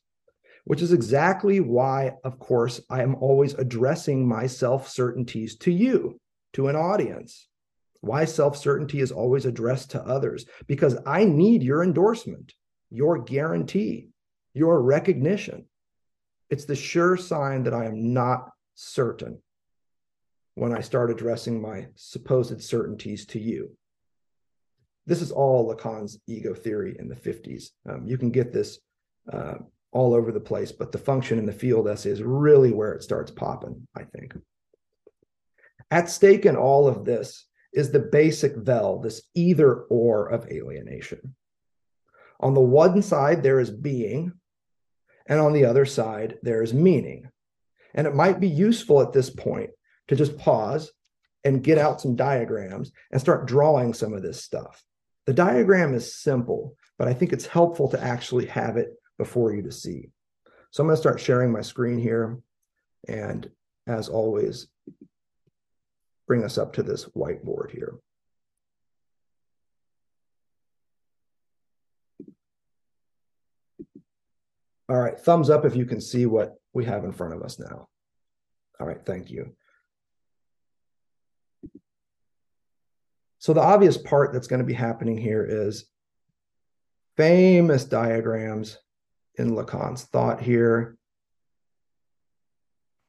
[0.64, 6.20] which is exactly why, of course, I am always addressing my self certainties to you,
[6.54, 7.48] to an audience.
[8.02, 12.54] Why self certainty is always addressed to others, because I need your endorsement,
[12.90, 14.10] your guarantee,
[14.54, 15.66] your recognition.
[16.50, 19.38] It's the sure sign that I am not certain
[20.56, 23.76] when I start addressing my supposed certainties to you.
[25.06, 27.72] This is all Lacan's ego theory in the 50s.
[27.90, 28.80] Um, you can get this
[29.32, 29.56] uh,
[29.92, 33.04] all over the place, but the function in the field essay is really where it
[33.04, 34.36] starts popping, I think.
[35.92, 41.36] At stake in all of this is the basic vel, this either or of alienation.
[42.40, 44.32] On the one side, there is being,
[45.26, 47.30] and on the other side, there is meaning.
[47.94, 49.72] And it might be useful at this point
[50.08, 50.92] to just pause
[51.44, 54.84] and get out some diagrams and start drawing some of this stuff.
[55.26, 59.64] The diagram is simple, but I think it's helpful to actually have it before you
[59.64, 60.10] to see.
[60.72, 62.40] So I'm going to start sharing my screen here.
[63.08, 63.50] And
[63.88, 64.68] as always,
[66.28, 67.96] bring us up to this whiteboard here.
[74.90, 77.60] All right, thumbs up if you can see what we have in front of us
[77.60, 77.88] now.
[78.80, 79.56] All right, thank you.
[83.40, 85.86] So the obvious part that's going to be happening here is
[87.16, 88.78] famous diagrams
[89.36, 90.98] in Lacan's thought here.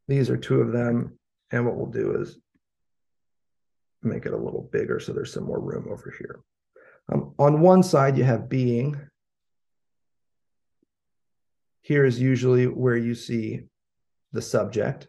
[0.06, 1.18] These are two of them.
[1.52, 2.38] And what we'll do is
[4.02, 6.40] make it a little bigger so there's some more room over here.
[7.12, 9.00] Um, on one side, you have being.
[11.90, 13.62] Here is usually where you see
[14.30, 15.08] the subject.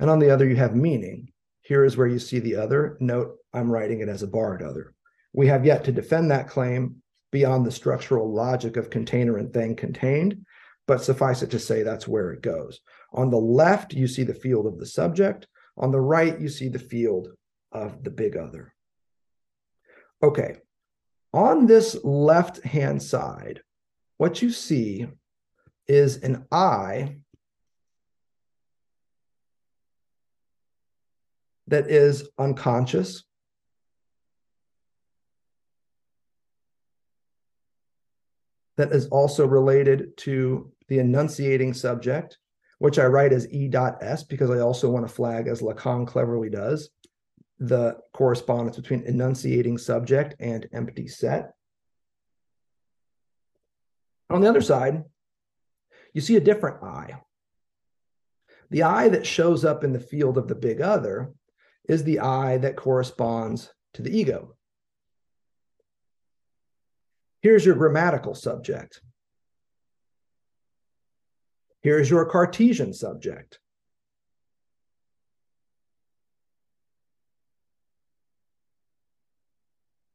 [0.00, 1.30] And on the other, you have meaning.
[1.60, 2.96] Here is where you see the other.
[3.00, 4.94] Note, I'm writing it as a barred other.
[5.34, 9.76] We have yet to defend that claim beyond the structural logic of container and thing
[9.76, 10.46] contained,
[10.86, 12.80] but suffice it to say that's where it goes.
[13.12, 15.48] On the left, you see the field of the subject.
[15.76, 17.28] On the right, you see the field
[17.72, 18.72] of the big other.
[20.22, 20.56] Okay,
[21.34, 23.60] on this left hand side,
[24.18, 25.08] what you see
[25.88, 27.16] is an I
[31.66, 33.24] that is unconscious.
[38.76, 42.38] That is also related to the enunciating subject,
[42.78, 46.90] which I write as E.S because I also want to flag, as Lacan cleverly does,
[47.58, 51.52] the correspondence between enunciating subject and empty set.
[54.30, 55.04] On the other side,
[56.12, 57.20] you see a different I.
[58.70, 61.32] The I that shows up in the field of the big other
[61.88, 64.56] is the I that corresponds to the ego.
[67.42, 69.00] Here's your grammatical subject.
[71.82, 73.58] Here's your Cartesian subject.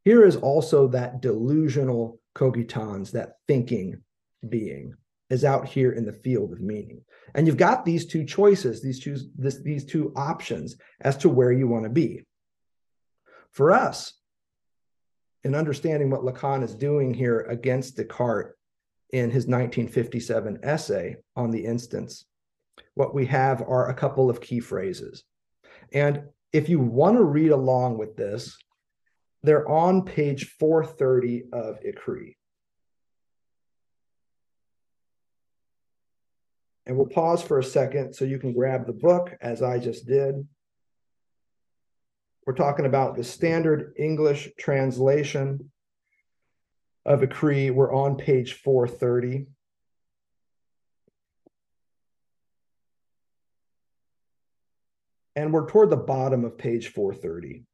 [0.05, 4.01] Here is also that delusional cogitans, that thinking
[4.47, 4.95] being,
[5.29, 7.01] is out here in the field of meaning.
[7.35, 11.51] And you've got these two choices, these two, this, these two options as to where
[11.51, 12.25] you want to be.
[13.51, 14.13] For us,
[15.43, 18.55] in understanding what Lacan is doing here against Descartes
[19.11, 22.25] in his 1957 essay on the instance,
[22.95, 25.23] what we have are a couple of key phrases.
[25.93, 28.57] And if you want to read along with this,
[29.43, 32.35] they're on page 430 of Écrits.
[36.85, 40.07] And we'll pause for a second so you can grab the book as I just
[40.07, 40.47] did.
[42.45, 45.71] We're talking about the standard English translation
[47.05, 47.71] of Écrits.
[47.71, 49.45] We're on page 430.
[55.35, 57.65] And we're toward the bottom of page 430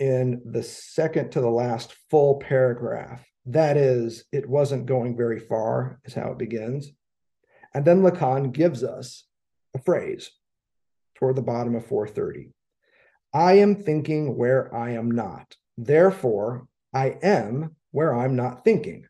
[0.00, 3.24] in the second to the last full paragraph.
[3.46, 6.90] That is, it wasn't going very far, is how it begins.
[7.74, 9.24] And then Lacan gives us
[9.74, 10.30] a phrase
[11.14, 12.50] toward the bottom of 430.
[13.32, 15.54] I am thinking where I am not.
[15.76, 19.06] Therefore, I am where I'm not thinking.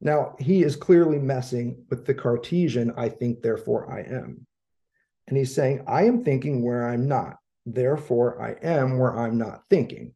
[0.00, 4.46] Now, he is clearly messing with the Cartesian, I think, therefore I am.
[5.28, 7.36] And he's saying, I am thinking where I'm not.
[7.66, 10.14] Therefore, I am where I'm not thinking.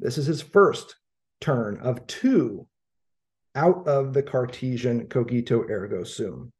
[0.00, 0.96] This is his first
[1.40, 2.66] turn of two
[3.54, 6.52] out of the Cartesian cogito ergo sum.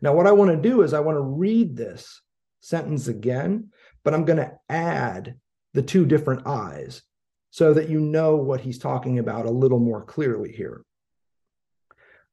[0.00, 2.20] Now, what I want to do is I want to read this
[2.60, 3.70] sentence again,
[4.04, 5.36] but I'm going to add
[5.72, 7.02] the two different I's
[7.50, 10.84] so that you know what he's talking about a little more clearly here.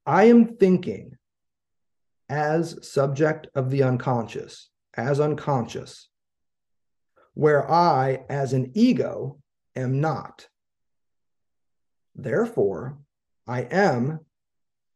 [0.06, 1.18] I am thinking
[2.28, 6.10] as subject of the unconscious, as unconscious,
[7.42, 9.40] where I, as an ego,
[9.76, 10.48] am not.
[12.14, 13.00] Therefore,
[13.48, 14.20] I am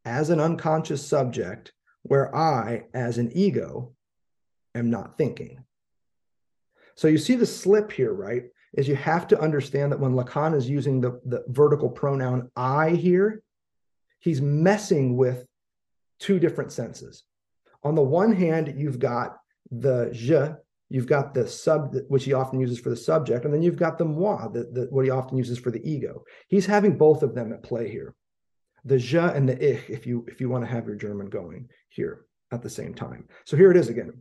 [0.04, 1.72] as an unconscious subject,
[2.04, 3.96] where I, as an ego,
[4.76, 5.64] am not thinking.
[6.94, 8.44] So you see the slip here, right?
[8.74, 12.90] Is you have to understand that when Lacan is using the, the vertical pronoun I
[12.90, 13.42] here,
[14.20, 15.44] he's messing with
[16.20, 17.24] two different senses.
[17.82, 19.36] On the one hand, you've got
[19.72, 20.54] the je,
[20.88, 23.98] you've got the sub, which he often uses for the subject, and then you've got
[23.98, 26.22] the moi, the, the, what he often uses for the ego.
[26.48, 28.14] He's having both of them at play here.
[28.84, 31.68] The je and the ich, if you if you want to have your German going
[31.88, 33.26] here at the same time.
[33.44, 34.12] So here it is again.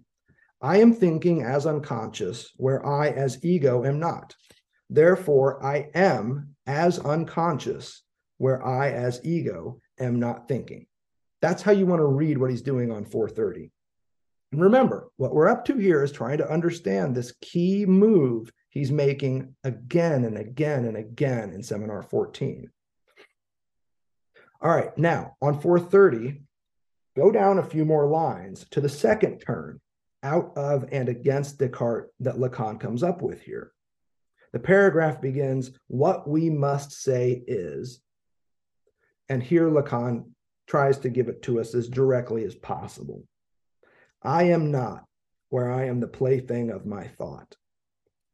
[0.62, 4.36] I am thinking as unconscious, where I as ego am not.
[4.90, 8.02] Therefore, I am as unconscious,
[8.38, 10.88] where I as ego am not thinking.
[11.42, 13.72] That's how you want to read what he's doing on 430.
[14.56, 18.90] And remember, what we're up to here is trying to understand this key move he's
[18.90, 22.72] making again and again and again in seminar 14.
[24.62, 26.42] All right, now on 430,
[27.18, 29.82] go down a few more lines to the second turn
[30.24, 33.74] out of and against Descartes that Lacan comes up with here.
[34.54, 38.00] The paragraph begins, What we must say is,
[39.28, 40.30] and here Lacan
[40.66, 43.26] tries to give it to us as directly as possible.
[44.26, 45.06] I am not
[45.50, 47.56] where I am the plaything of my thought.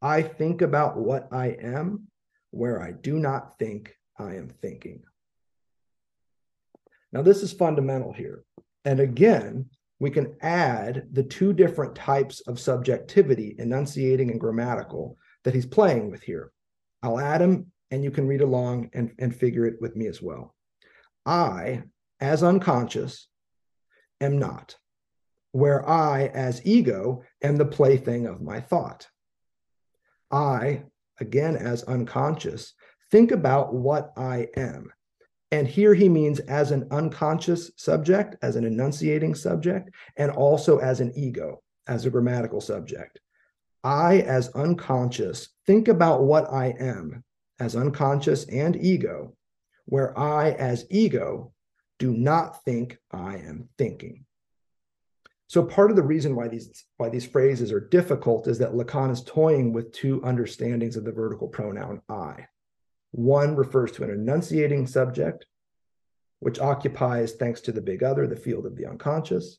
[0.01, 2.07] I think about what I am
[2.51, 5.03] where I do not think I am thinking.
[7.11, 8.43] Now, this is fundamental here.
[8.85, 9.69] And again,
[9.99, 16.09] we can add the two different types of subjectivity, enunciating and grammatical, that he's playing
[16.09, 16.51] with here.
[17.03, 20.21] I'll add them and you can read along and, and figure it with me as
[20.21, 20.55] well.
[21.25, 21.83] I,
[22.19, 23.27] as unconscious,
[24.19, 24.75] am not,
[25.51, 29.07] where I, as ego, am the plaything of my thought.
[30.31, 30.83] I,
[31.19, 32.73] again, as unconscious,
[33.11, 34.91] think about what I am.
[35.51, 41.01] And here he means as an unconscious subject, as an enunciating subject, and also as
[41.01, 43.19] an ego, as a grammatical subject.
[43.83, 47.23] I, as unconscious, think about what I am,
[47.59, 49.35] as unconscious and ego,
[49.85, 51.51] where I, as ego,
[51.99, 54.25] do not think I am thinking.
[55.51, 59.11] So part of the reason why these why these phrases are difficult is that Lacan
[59.11, 62.47] is toying with two understandings of the vertical pronoun I.
[63.11, 65.45] One refers to an enunciating subject,
[66.39, 69.57] which occupies, thanks to the big other, the field of the unconscious,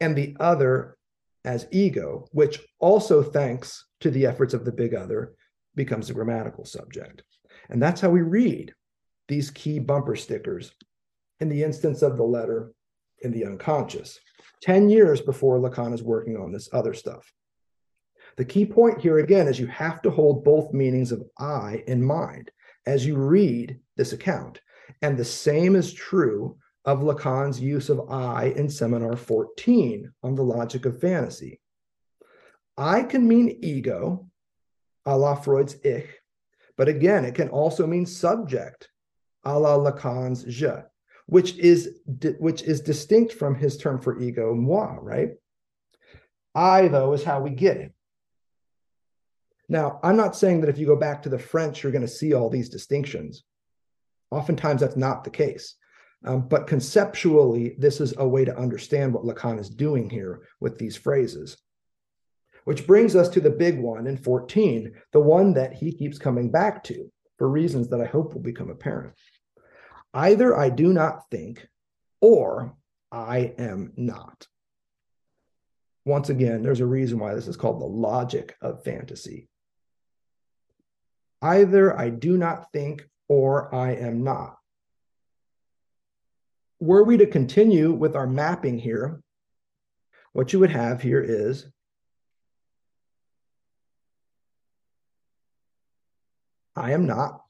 [0.00, 0.98] and the other
[1.46, 5.32] as ego, which also, thanks to the efforts of the big other,
[5.76, 7.22] becomes a grammatical subject.
[7.70, 8.74] And that's how we read
[9.28, 10.74] these key bumper stickers
[11.40, 12.74] in the instance of the letter
[13.22, 14.20] in the unconscious,
[14.62, 17.32] 10 years before Lacan is working on this other stuff.
[18.36, 22.02] The key point here again is you have to hold both meanings of I in
[22.02, 22.50] mind
[22.86, 24.60] as you read this account.
[25.02, 30.44] And the same is true of Lacan's use of I in seminar 14 on the
[30.44, 31.60] logic of fantasy.
[32.76, 34.28] I can mean ego,
[35.04, 36.06] a la Freud's Ich,
[36.76, 38.88] but again, it can also mean subject,
[39.44, 40.82] a la Lacan's je,
[41.30, 42.00] which is,
[42.38, 45.30] which is distinct from his term for ego, moi, right?
[46.54, 47.92] I, though, is how we get it.
[49.68, 52.08] Now, I'm not saying that if you go back to the French, you're going to
[52.08, 53.44] see all these distinctions.
[54.32, 55.76] Oftentimes, that's not the case.
[56.24, 60.78] Um, but conceptually, this is a way to understand what Lacan is doing here with
[60.78, 61.56] these phrases.
[62.64, 66.50] Which brings us to the big one in 14, the one that he keeps coming
[66.50, 69.14] back to for reasons that I hope will become apparent.
[70.12, 71.68] Either I do not think,
[72.20, 72.76] or
[73.12, 74.48] I am not.
[76.04, 79.48] Once again, there's a reason why this is called the logic of fantasy.
[81.42, 84.56] Either I do not think or I am not.
[86.80, 89.22] Were we to continue with our mapping here,
[90.32, 91.66] what you would have here is
[96.74, 97.42] I am not.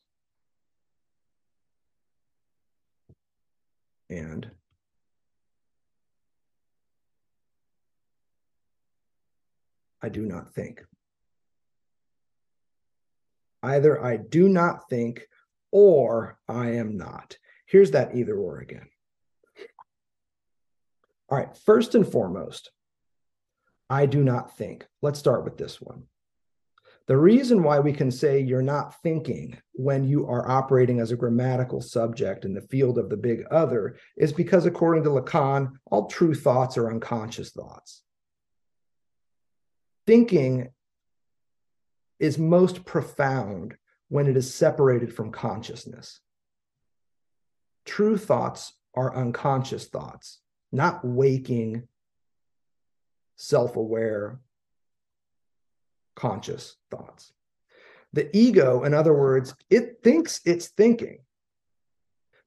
[4.10, 4.50] And
[10.02, 10.84] I do not think.
[13.62, 15.28] Either I do not think
[15.70, 17.36] or I am not.
[17.66, 18.88] Here's that either or again.
[21.28, 22.72] All right, first and foremost,
[23.88, 24.86] I do not think.
[25.02, 26.04] Let's start with this one.
[27.10, 31.16] The reason why we can say you're not thinking when you are operating as a
[31.16, 36.06] grammatical subject in the field of the big other is because, according to Lacan, all
[36.06, 38.04] true thoughts are unconscious thoughts.
[40.06, 40.68] Thinking
[42.20, 43.74] is most profound
[44.06, 46.20] when it is separated from consciousness.
[47.84, 50.38] True thoughts are unconscious thoughts,
[50.70, 51.88] not waking,
[53.34, 54.38] self aware
[56.20, 57.32] conscious thoughts.
[58.12, 61.20] The ego, in other words, it thinks it's thinking,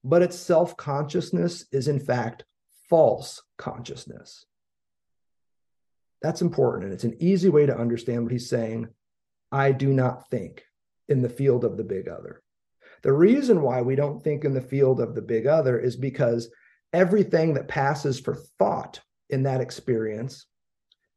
[0.03, 2.43] but its self consciousness is in fact
[2.89, 4.45] false consciousness.
[6.21, 6.86] That's important.
[6.86, 8.89] And it's an easy way to understand what he's saying.
[9.51, 10.63] I do not think
[11.09, 12.41] in the field of the big other.
[13.01, 16.49] The reason why we don't think in the field of the big other is because
[16.93, 20.45] everything that passes for thought in that experience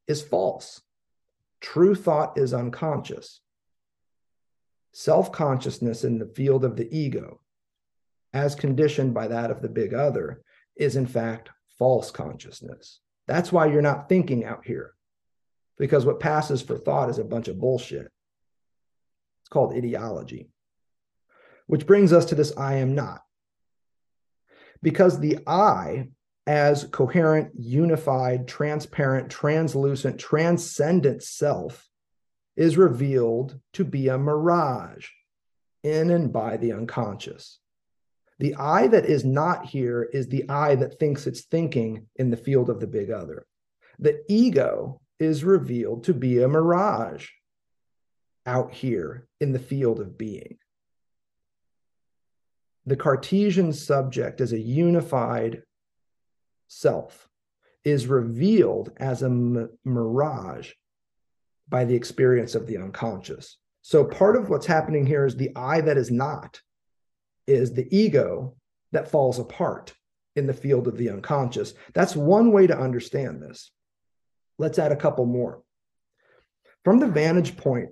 [0.09, 0.80] is false.
[1.61, 3.40] True thought is unconscious.
[4.92, 7.40] Self consciousness in the field of the ego,
[8.32, 10.42] as conditioned by that of the big other,
[10.76, 13.00] is in fact false consciousness.
[13.26, 14.94] That's why you're not thinking out here,
[15.78, 18.11] because what passes for thought is a bunch of bullshit.
[19.42, 20.50] It's called ideology.
[21.66, 23.22] Which brings us to this I am not.
[24.82, 26.09] Because the I
[26.47, 31.88] as coherent, unified, transparent, translucent, transcendent self
[32.57, 35.09] is revealed to be a mirage
[35.82, 37.59] in and by the unconscious.
[38.38, 42.36] The I that is not here is the I that thinks it's thinking in the
[42.36, 43.47] field of the big other.
[43.99, 47.28] The ego is revealed to be a mirage
[48.44, 50.59] out here in the field of being.
[52.84, 55.62] The Cartesian subject is a unified
[56.68, 57.28] self
[57.84, 60.72] is revealed as a mirage
[61.68, 63.58] by the experience of the unconscious.
[63.82, 66.60] So part of what's happening here is the I that is not,
[67.46, 68.56] is the ego
[68.90, 69.94] that falls apart
[70.34, 71.74] in the field of the unconscious.
[71.94, 73.70] That's one way to understand this.
[74.58, 75.62] Let's add a couple more.
[76.82, 77.90] From the vantage point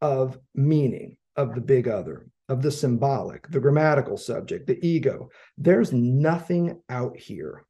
[0.00, 5.92] of meaning of the big other, of the symbolic, the grammatical subject, the ego, there's
[5.92, 7.65] nothing out here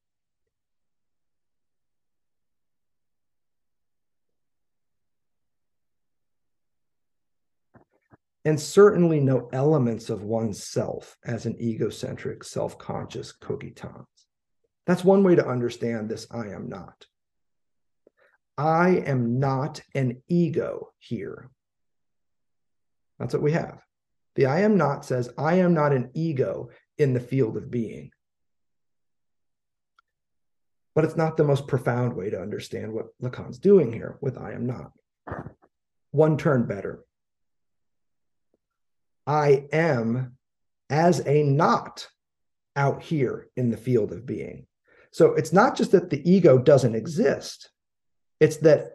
[8.47, 14.07] and certainly no elements of oneself as an egocentric, self conscious cogitans.
[14.87, 17.07] That's one way to understand this I am not.
[18.57, 21.51] I am not an ego here.
[23.19, 23.81] That's what we have.
[24.37, 28.13] The I am not says, I am not an ego in the field of being.
[30.95, 34.53] But it's not the most profound way to understand what Lacan's doing here with I
[34.53, 34.93] am not.
[36.13, 37.06] One turn better.
[39.27, 40.37] I am
[40.89, 42.09] as a not
[42.77, 44.67] out here in the field of being.
[45.11, 47.71] So it's not just that the ego doesn't exist,
[48.39, 48.93] it's that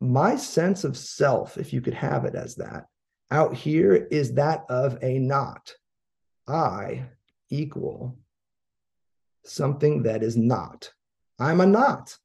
[0.00, 2.86] my sense of self, if you could have it as that,
[3.30, 5.74] out here is that of a not.
[6.46, 7.04] I
[7.50, 8.18] equal
[9.44, 10.92] something that is not.
[11.38, 12.16] I'm a not.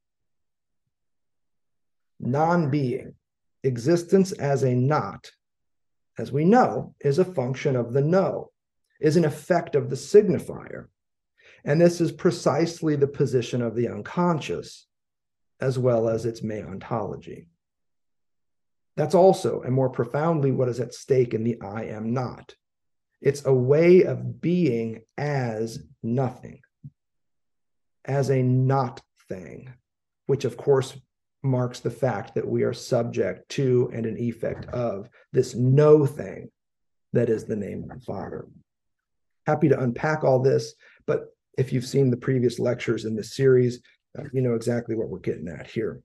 [2.19, 3.15] Non being,
[3.63, 5.31] existence as a not
[6.19, 8.51] as we know, is a function of the no,
[8.99, 10.87] is an effect of the signifier.
[11.63, 14.85] And this is precisely the position of the unconscious,
[15.61, 17.47] as well as its meontology.
[18.97, 22.53] That's also, and more profoundly, what is at stake in the I am not.
[23.21, 26.59] It's a way of being as nothing,
[28.03, 29.73] as a not thing,
[30.25, 30.97] which of course
[31.43, 36.49] marks the fact that we are subject to and an effect of this no thing
[37.13, 38.47] that is the name of the Father.
[39.47, 40.73] Happy to unpack all this,
[41.07, 41.27] but
[41.57, 43.81] if you've seen the previous lectures in this series,
[44.17, 46.01] uh, you know exactly what we're getting at here.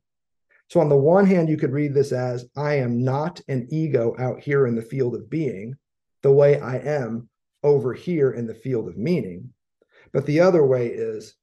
[0.70, 4.14] So, on the one hand, you could read this as I am not an ego
[4.18, 5.76] out here in the field of being,
[6.22, 7.28] the way I am
[7.62, 9.51] over here in the field of meaning.
[10.12, 11.35] But the other way is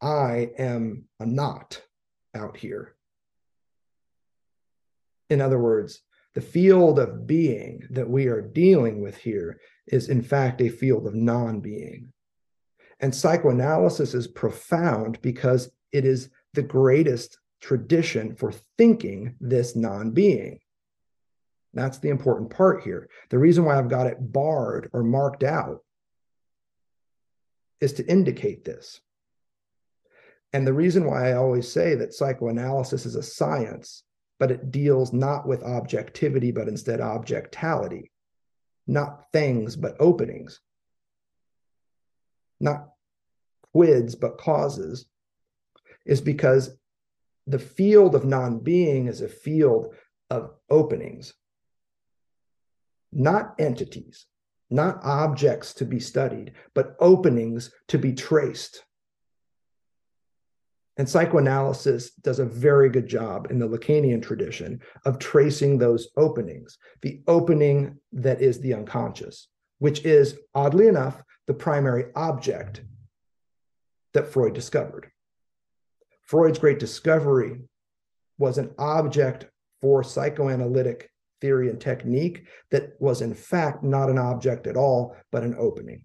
[0.00, 1.80] I am a not
[2.34, 2.95] out here
[5.30, 6.00] in other words,
[6.34, 11.06] the field of being that we are dealing with here is, in fact, a field
[11.06, 12.12] of non being.
[13.00, 20.60] And psychoanalysis is profound because it is the greatest tradition for thinking this non being.
[21.74, 23.08] That's the important part here.
[23.28, 25.80] The reason why I've got it barred or marked out
[27.80, 29.00] is to indicate this.
[30.52, 34.04] And the reason why I always say that psychoanalysis is a science,
[34.38, 38.10] but it deals not with objectivity, but instead objectality,
[38.86, 40.60] not things, but openings,
[42.60, 42.88] not
[43.72, 45.06] quids, but causes,
[46.04, 46.76] is because
[47.46, 49.94] the field of non being is a field
[50.30, 51.34] of openings,
[53.12, 54.26] not entities,
[54.70, 58.84] not objects to be studied, but openings to be traced.
[60.98, 66.78] And psychoanalysis does a very good job in the Lacanian tradition of tracing those openings,
[67.02, 72.82] the opening that is the unconscious, which is, oddly enough, the primary object
[74.14, 75.10] that Freud discovered.
[76.22, 77.60] Freud's great discovery
[78.38, 79.46] was an object
[79.82, 81.10] for psychoanalytic
[81.42, 86.04] theory and technique that was, in fact, not an object at all, but an opening.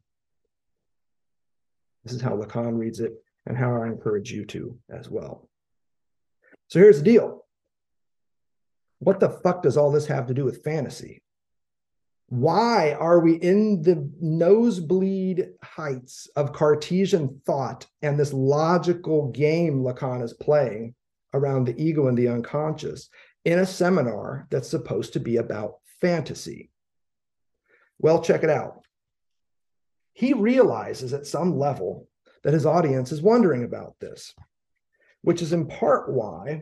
[2.03, 3.13] This is how Lacan reads it
[3.45, 5.49] and how I encourage you to as well.
[6.67, 7.45] So here's the deal.
[8.99, 11.21] What the fuck does all this have to do with fantasy?
[12.29, 20.23] Why are we in the nosebleed heights of Cartesian thought and this logical game Lacan
[20.23, 20.95] is playing
[21.33, 23.09] around the ego and the unconscious
[23.43, 26.71] in a seminar that's supposed to be about fantasy?
[27.99, 28.81] Well, check it out.
[30.13, 32.07] He realizes at some level
[32.43, 34.33] that his audience is wondering about this,
[35.21, 36.61] which is in part why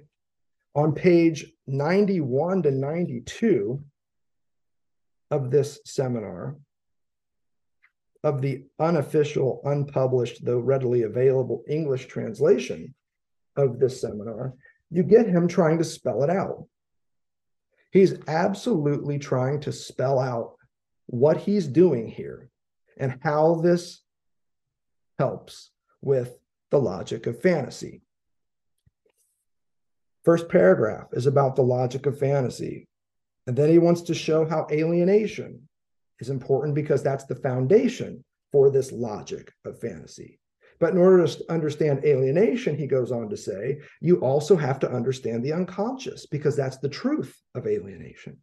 [0.76, 3.84] on page 91 to 92
[5.32, 6.58] of this seminar,
[8.24, 12.94] of the unofficial, unpublished, though readily available English translation
[13.56, 14.54] of this seminar,
[14.90, 16.66] you get him trying to spell it out.
[17.92, 20.56] He's absolutely trying to spell out
[21.08, 22.50] what he's doing here
[22.98, 24.02] and how this
[25.20, 25.70] helps
[26.02, 26.38] with
[26.72, 28.02] the logic of fantasy.
[30.24, 32.88] First paragraph is about the logic of fantasy.
[33.46, 35.68] And then he wants to show how alienation
[36.20, 40.40] is important because that's the foundation for this logic of fantasy.
[40.80, 44.92] But in order to understand alienation, he goes on to say, you also have to
[44.92, 48.38] understand the unconscious because that's the truth of alienation.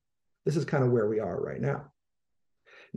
[0.45, 1.93] This is kind of where we are right now.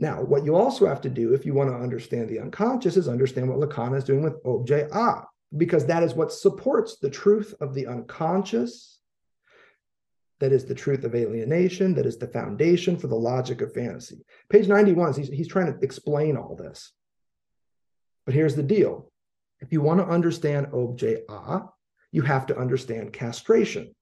[0.00, 3.06] Now, what you also have to do if you want to understand the unconscious is
[3.06, 5.24] understand what Lacan is doing with objet A,
[5.58, 8.98] because that is what supports the truth of the unconscious.
[10.38, 11.94] That is the truth of alienation.
[11.94, 14.24] That is the foundation for the logic of fantasy.
[14.48, 16.92] Page 91, he's, he's trying to explain all this.
[18.24, 19.12] But here's the deal
[19.60, 21.60] if you want to understand objet A,
[22.10, 23.94] you have to understand castration.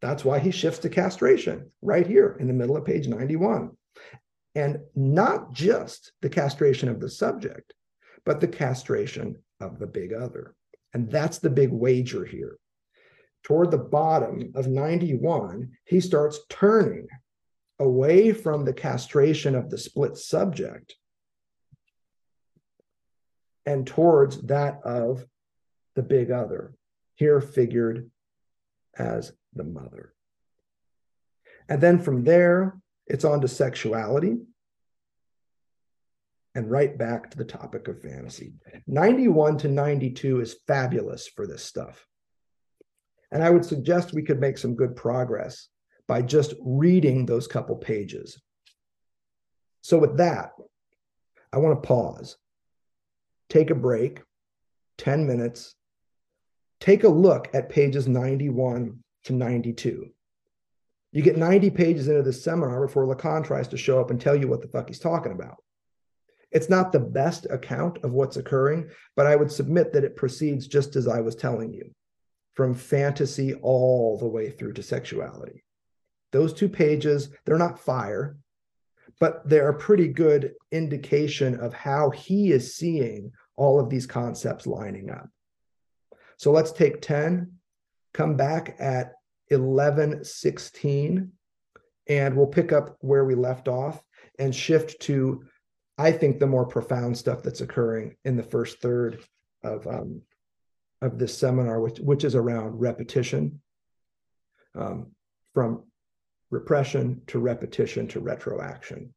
[0.00, 3.72] That's why he shifts to castration right here in the middle of page 91
[4.54, 7.74] and not just the castration of the subject,
[8.24, 10.54] but the castration of the big other.
[10.94, 12.58] And that's the big wager here.
[13.42, 17.08] Toward the bottom of 91, he starts turning
[17.78, 20.94] away from the castration of the split subject
[23.66, 25.26] and towards that of
[25.94, 26.74] the big other,
[27.14, 28.10] here figured
[28.96, 30.14] as the mother.
[31.68, 32.76] And then from there,
[33.12, 34.38] it's on to sexuality
[36.54, 38.54] and right back to the topic of fantasy.
[38.86, 42.06] 91 to 92 is fabulous for this stuff.
[43.30, 45.68] And I would suggest we could make some good progress
[46.08, 48.40] by just reading those couple pages.
[49.82, 50.52] So, with that,
[51.52, 52.38] I want to pause,
[53.50, 54.22] take a break,
[54.96, 55.74] 10 minutes,
[56.80, 60.12] take a look at pages 91 to 92.
[61.12, 64.34] You get 90 pages into the seminar before Lacan tries to show up and tell
[64.34, 65.62] you what the fuck he's talking about.
[66.50, 70.66] It's not the best account of what's occurring, but I would submit that it proceeds
[70.66, 71.90] just as I was telling you
[72.54, 75.64] from fantasy all the way through to sexuality.
[76.32, 78.36] Those two pages, they're not fire,
[79.20, 84.66] but they're a pretty good indication of how he is seeing all of these concepts
[84.66, 85.28] lining up.
[86.36, 87.52] So let's take 10,
[88.12, 89.12] come back at
[89.52, 91.32] 11, 16,
[92.08, 94.02] and we'll pick up where we left off
[94.38, 95.44] and shift to,
[95.98, 99.22] I think, the more profound stuff that's occurring in the first third
[99.62, 100.22] of um,
[101.00, 103.60] of this seminar, which which is around repetition,
[104.74, 105.12] um,
[105.54, 105.84] from
[106.50, 109.12] repression to repetition to retroaction.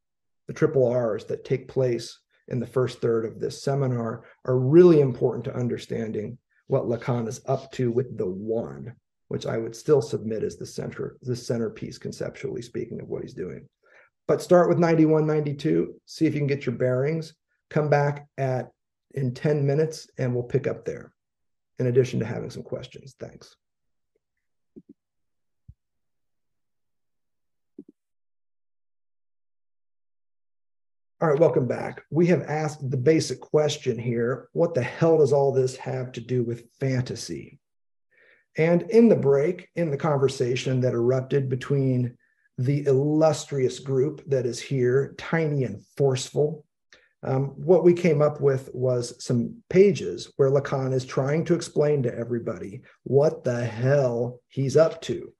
[0.46, 2.18] The triple R's that take place
[2.48, 7.40] in the first third of this seminar are really important to understanding what Lacan is
[7.46, 8.94] up to with the one
[9.28, 13.34] which I would still submit as the center, the centerpiece, conceptually speaking, of what he's
[13.34, 13.68] doing.
[14.28, 17.34] But start with 91, 92, see if you can get your bearings,
[17.70, 18.70] come back at
[19.14, 21.12] in 10 minutes, and we'll pick up there.
[21.78, 23.14] in addition to having some questions.
[23.18, 23.54] Thanks.
[31.20, 32.02] All right, welcome back.
[32.10, 36.20] We have asked the basic question here what the hell does all this have to
[36.20, 37.58] do with fantasy?
[38.56, 42.16] And in the break, in the conversation that erupted between
[42.58, 46.64] the illustrious group that is here, tiny and forceful,
[47.22, 52.02] um, what we came up with was some pages where Lacan is trying to explain
[52.02, 55.32] to everybody what the hell he's up to.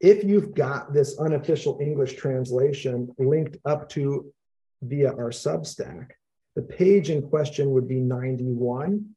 [0.00, 4.32] If you've got this unofficial English translation linked up to
[4.82, 6.08] via our Substack,
[6.56, 9.14] the page in question would be 91,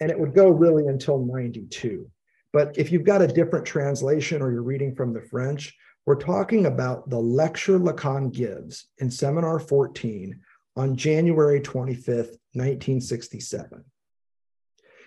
[0.00, 2.10] and it would go really until 92.
[2.52, 5.76] But if you've got a different translation or you're reading from the French,
[6.06, 10.40] we're talking about the lecture Lacan gives in Seminar 14
[10.76, 13.84] on January 25th, 1967.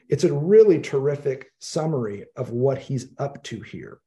[0.09, 3.99] It's a really terrific summary of what he's up to here.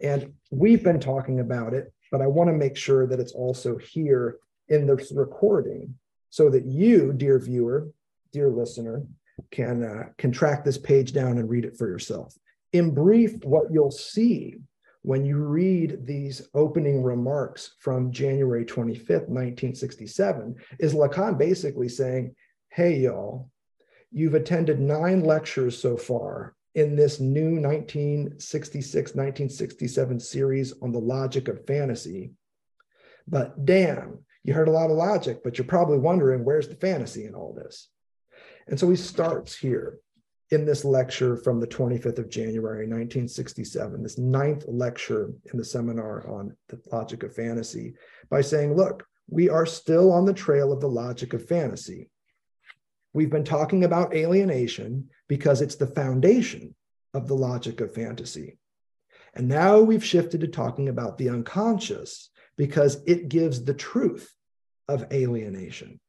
[0.00, 3.76] And we've been talking about it but I want to make sure that it's also
[3.76, 5.94] here in this recording
[6.30, 7.88] so that you, dear viewer,
[8.32, 9.04] dear listener,
[9.50, 12.36] can uh, can track this page down and read it for yourself.
[12.72, 14.58] In brief, what you'll see
[15.02, 22.34] when you read these opening remarks from January 25th, 1967, is Lacan basically saying,
[22.68, 23.50] Hey, y'all,
[24.10, 31.48] you've attended nine lectures so far in this new 1966 1967 series on the logic
[31.48, 32.32] of fantasy.
[33.26, 37.24] But damn, you heard a lot of logic, but you're probably wondering where's the fantasy
[37.24, 37.88] in all this?
[38.68, 39.98] And so he starts here
[40.50, 46.26] in this lecture from the 25th of January, 1967, this ninth lecture in the seminar
[46.26, 47.94] on the logic of fantasy,
[48.30, 52.08] by saying, look, we are still on the trail of the logic of fantasy.
[53.12, 56.74] We've been talking about alienation because it's the foundation
[57.12, 58.58] of the logic of fantasy.
[59.34, 64.34] And now we've shifted to talking about the unconscious because it gives the truth
[64.88, 66.00] of alienation.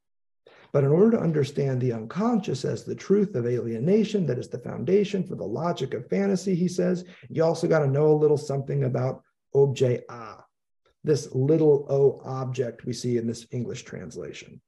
[0.72, 4.58] But in order to understand the unconscious as the truth of alienation, that is the
[4.58, 8.36] foundation for the logic of fantasy, he says, you also got to know a little
[8.36, 9.22] something about
[9.54, 10.36] objet a,
[11.02, 14.60] this little o object we see in this English translation.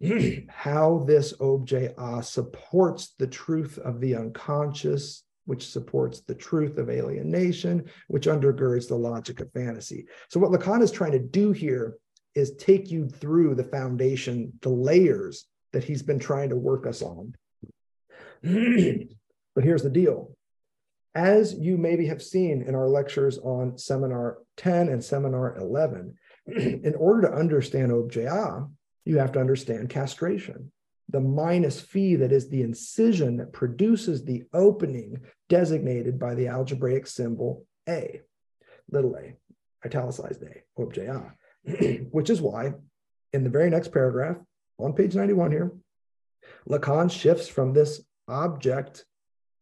[0.48, 6.90] how this objet a supports the truth of the unconscious, which supports the truth of
[6.90, 10.06] alienation, which undergirds the logic of fantasy.
[10.28, 11.96] So, what Lacan is trying to do here
[12.34, 17.02] is take you through the foundation, the layers that he's been trying to work us
[17.02, 17.34] on.
[18.42, 20.36] but here's the deal.
[21.14, 26.16] As you maybe have seen in our lectures on seminar 10 and seminar 11,
[26.46, 28.66] in order to understand objet a,
[29.04, 30.72] you have to understand castration.
[31.08, 35.18] The minus phi, that is the incision that produces the opening
[35.48, 38.22] designated by the algebraic symbol A,
[38.90, 39.34] little a,
[39.84, 41.32] italicized A, objet A,
[42.10, 42.74] which is why
[43.32, 44.36] in the very next paragraph
[44.78, 45.72] on page 91 here,
[46.68, 49.04] Lacan shifts from this object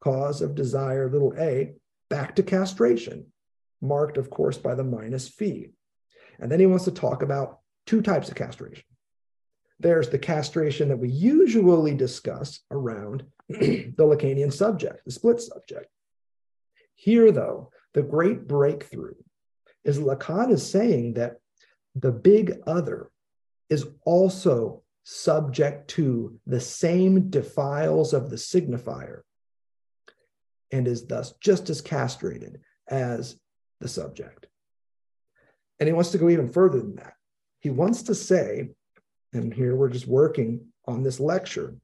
[0.01, 1.74] cause of desire, little a,
[2.09, 3.26] back to castration,
[3.80, 5.70] marked, of course, by the minus phi.
[6.38, 8.84] And then he wants to talk about two types of castration
[9.80, 15.86] there's the castration that we usually discuss around the Lacanian subject, the split subject.
[16.94, 19.14] Here, though, the great breakthrough
[19.82, 21.36] is Lacan is saying that
[21.95, 23.11] the big other
[23.68, 29.22] is also subject to the same defiles of the signifier
[30.70, 33.36] and is thus just as castrated as
[33.80, 34.47] the subject.
[35.78, 37.14] And he wants to go even further than that.
[37.61, 38.70] He wants to say
[39.32, 41.76] and here we're just working on this lecture.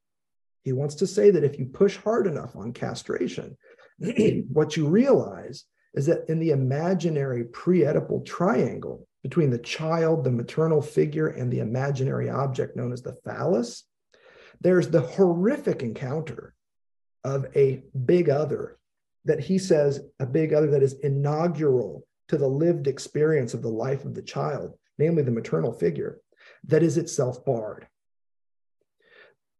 [0.64, 3.56] He wants to say that if you push hard enough on castration,
[4.48, 10.30] what you realize is that in the imaginary pre Oedipal triangle between the child, the
[10.30, 13.82] maternal figure, and the imaginary object known as the phallus,
[14.60, 16.54] there's the horrific encounter
[17.24, 18.78] of a big other
[19.24, 23.68] that he says a big other that is inaugural to the lived experience of the
[23.68, 26.20] life of the child, namely the maternal figure
[26.62, 27.88] that is itself barred.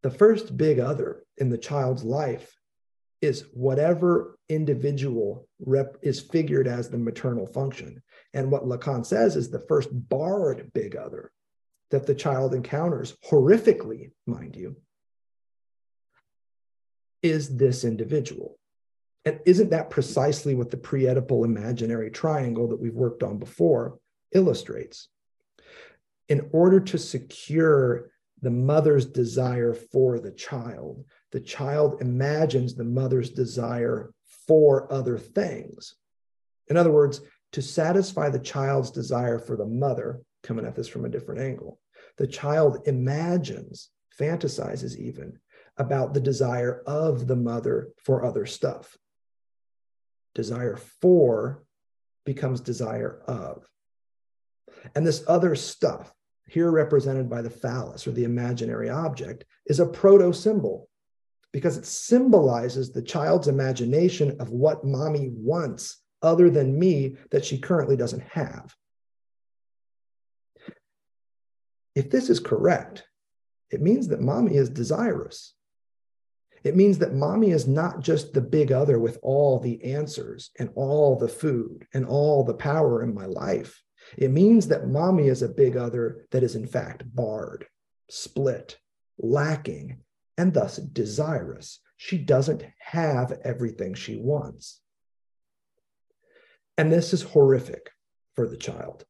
[0.04, 2.56] The first big other in the child's life
[3.20, 8.00] is whatever individual rep is figured as the maternal function.
[8.36, 11.32] And what Lacan says is the first barred big other
[11.90, 14.76] that the child encounters, horrifically, mind you,
[17.22, 18.58] is this individual.
[19.24, 23.98] And isn't that precisely what the pre Oedipal imaginary triangle that we've worked on before
[24.32, 25.08] illustrates?
[26.28, 28.10] in order to secure
[28.42, 31.04] the mother's desire for the child.
[31.32, 34.12] The child imagines the mother's desire
[34.46, 35.94] for other things.
[36.68, 37.20] In other words,
[37.56, 41.80] to satisfy the child's desire for the mother, coming at this from a different angle,
[42.18, 43.88] the child imagines,
[44.20, 45.38] fantasizes even
[45.78, 48.98] about the desire of the mother for other stuff.
[50.34, 51.64] Desire for
[52.26, 53.66] becomes desire of.
[54.94, 56.12] And this other stuff,
[56.46, 60.90] here represented by the phallus or the imaginary object, is a proto symbol
[61.54, 67.58] because it symbolizes the child's imagination of what mommy wants other than me that she
[67.58, 68.74] currently doesn't have.
[71.94, 73.04] If this is correct,
[73.70, 75.54] it means that mommy is desirous.
[76.62, 80.70] It means that mommy is not just the big other with all the answers and
[80.74, 83.82] all the food and all the power in my life.
[84.16, 87.66] It means that mommy is a big other that is in fact barred,
[88.10, 88.78] split,
[89.18, 89.98] lacking,
[90.36, 91.80] and thus desirous.
[91.96, 94.80] She doesn't have everything she wants.
[96.78, 97.90] And this is horrific
[98.34, 99.04] for the child,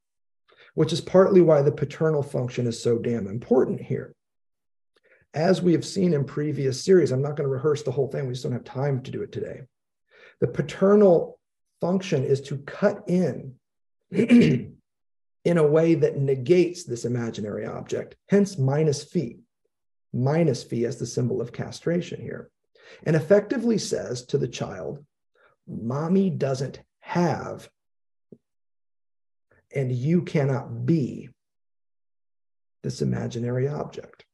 [0.74, 4.14] which is partly why the paternal function is so damn important here.
[5.34, 8.26] As we have seen in previous series, I'm not going to rehearse the whole thing,
[8.26, 9.62] we just don't have time to do it today.
[10.40, 11.38] The paternal
[11.80, 13.54] function is to cut in
[14.10, 19.36] in a way that negates this imaginary object, hence minus phi,
[20.12, 22.50] minus phi as the symbol of castration here,
[23.04, 25.04] and effectively says to the child,
[25.68, 27.68] Mommy doesn't have,
[29.72, 31.28] and you cannot be
[32.82, 34.24] this imaginary object.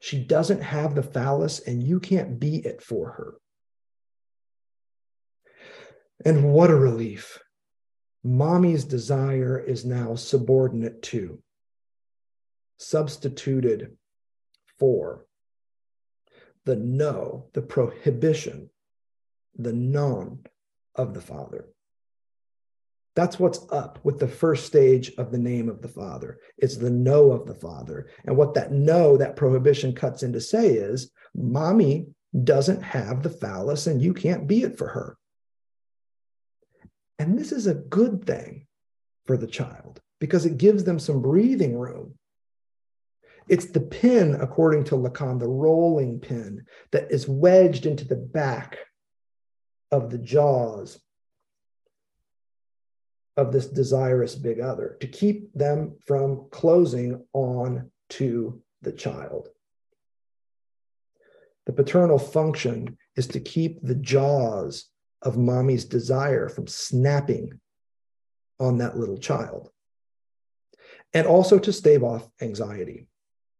[0.00, 3.34] She doesn't have the phallus, and you can't be it for her.
[6.24, 7.38] And what a relief.
[8.24, 11.42] Mommy's desire is now subordinate to,
[12.78, 13.96] substituted
[14.78, 15.26] for
[16.64, 18.70] the no, the prohibition,
[19.54, 20.40] the non
[20.98, 21.68] of the Father.
[23.16, 26.38] That's what's up with the first stage of the name of the Father.
[26.56, 28.08] It's the no of the Father.
[28.24, 32.06] And what that no, that prohibition cuts in to say is mommy
[32.44, 35.16] doesn't have the phallus and you can't be it for her.
[37.18, 38.66] And this is a good thing
[39.26, 42.14] for the child because it gives them some breathing room.
[43.48, 48.78] It's the pin, according to Lacan, the rolling pin that is wedged into the back
[49.90, 51.00] of the jaws
[53.36, 59.48] of this desirous big other to keep them from closing on to the child.
[61.66, 64.86] The paternal function is to keep the jaws
[65.22, 67.60] of mommy's desire from snapping
[68.58, 69.70] on that little child.
[71.14, 73.06] And also to stave off anxiety,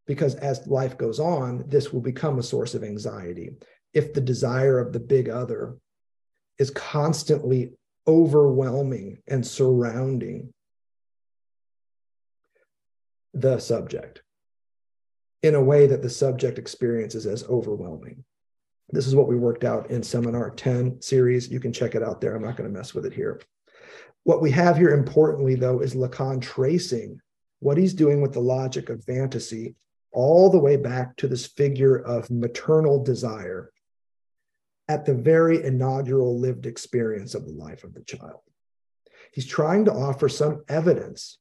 [0.07, 3.51] because as life goes on, this will become a source of anxiety.
[3.93, 5.76] If the desire of the big other
[6.59, 7.72] is constantly
[8.06, 10.52] overwhelming and surrounding
[13.34, 14.22] the subject
[15.42, 18.24] in a way that the subject experiences as overwhelming.
[18.90, 21.50] This is what we worked out in seminar 10 series.
[21.50, 22.34] You can check it out there.
[22.34, 23.40] I'm not going to mess with it here.
[24.24, 27.20] What we have here, importantly, though, is Lacan tracing
[27.61, 29.74] what he's doing with the logic of fantasy
[30.12, 33.70] all the way back to this figure of maternal desire
[34.89, 38.41] at the very inaugural lived experience of the life of the child.
[39.32, 41.39] He's trying to offer some evidence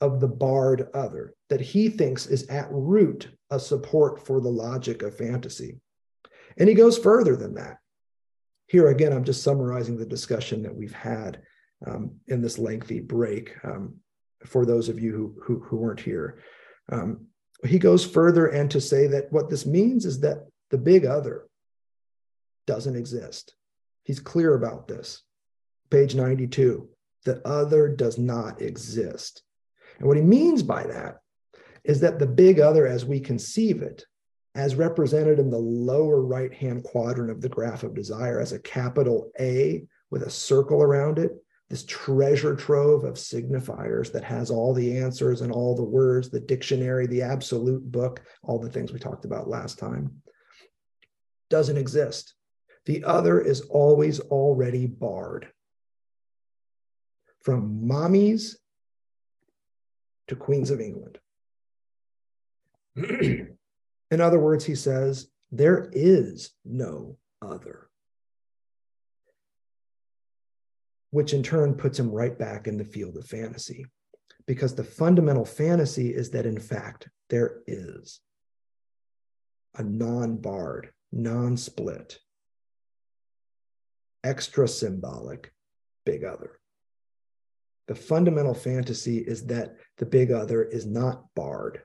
[0.00, 5.02] of the barred other that he thinks is at root a support for the logic
[5.02, 5.80] of fantasy.
[6.58, 7.78] And he goes further than that.
[8.66, 11.40] Here again, I'm just summarizing the discussion that we've had
[11.86, 13.96] um, in this lengthy break um,
[14.44, 16.42] for those of you who, who, who weren't here.
[16.90, 17.26] Um,
[17.64, 21.46] he goes further and to say that what this means is that the big other,
[22.66, 23.54] doesn't exist.
[24.04, 25.22] He's clear about this.
[25.90, 26.88] Page 92
[27.26, 29.42] the other does not exist.
[29.98, 31.16] And what he means by that
[31.84, 34.06] is that the big other, as we conceive it,
[34.54, 38.60] as represented in the lower right hand quadrant of the graph of desire as a
[38.60, 41.32] capital A with a circle around it,
[41.68, 46.40] this treasure trove of signifiers that has all the answers and all the words, the
[46.40, 50.22] dictionary, the absolute book, all the things we talked about last time,
[51.50, 52.35] doesn't exist.
[52.86, 55.48] The other is always already barred.
[57.42, 58.56] From mommies
[60.28, 61.18] to queens of England.
[62.96, 67.88] In other words, he says, there is no other.
[71.10, 73.86] Which in turn puts him right back in the field of fantasy.
[74.46, 78.20] because the fundamental fantasy is that, in fact, there is
[79.74, 82.18] a non barred, non split,
[84.26, 85.52] extra symbolic
[86.04, 86.58] big other.
[87.86, 91.82] The fundamental fantasy is that the big other is not barred,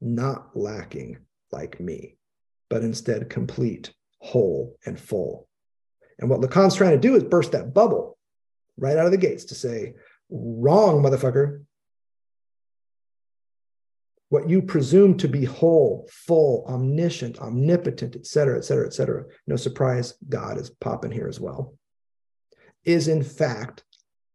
[0.00, 1.18] not lacking
[1.50, 2.16] like me,
[2.70, 5.48] but instead complete, whole, and full.
[6.20, 8.16] And what Lacan's trying to do is burst that bubble
[8.78, 9.94] right out of the gates to say,
[10.30, 11.64] wrong, motherfucker.
[14.34, 19.26] What you presume to be whole, full, omniscient, omnipotent, et cetera, et cetera, et cetera.
[19.46, 21.76] No surprise, God is popping here as well,
[22.84, 23.84] is in fact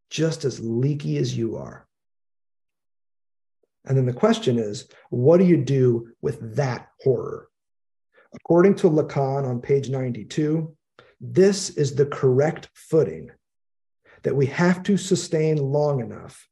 [0.09, 1.85] just as leaky as you are.
[3.83, 7.49] And then the question is, what do you do with that horror?
[8.33, 10.73] According to Lacan on page 92,
[11.19, 13.31] this is the correct footing
[14.23, 16.47] that we have to sustain long enough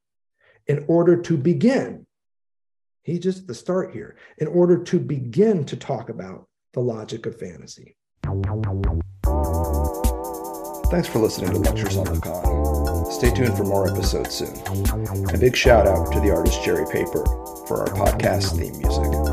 [0.67, 2.06] in order to begin.
[3.07, 7.25] He's just at the start here, in order to begin to talk about the logic
[7.25, 7.95] of fantasy.
[10.91, 13.09] Thanks for listening to Lectures on Lacan.
[13.13, 14.57] Stay tuned for more episodes soon.
[15.33, 17.23] A big shout out to the artist Jerry Paper
[17.65, 19.26] for our podcast theme music.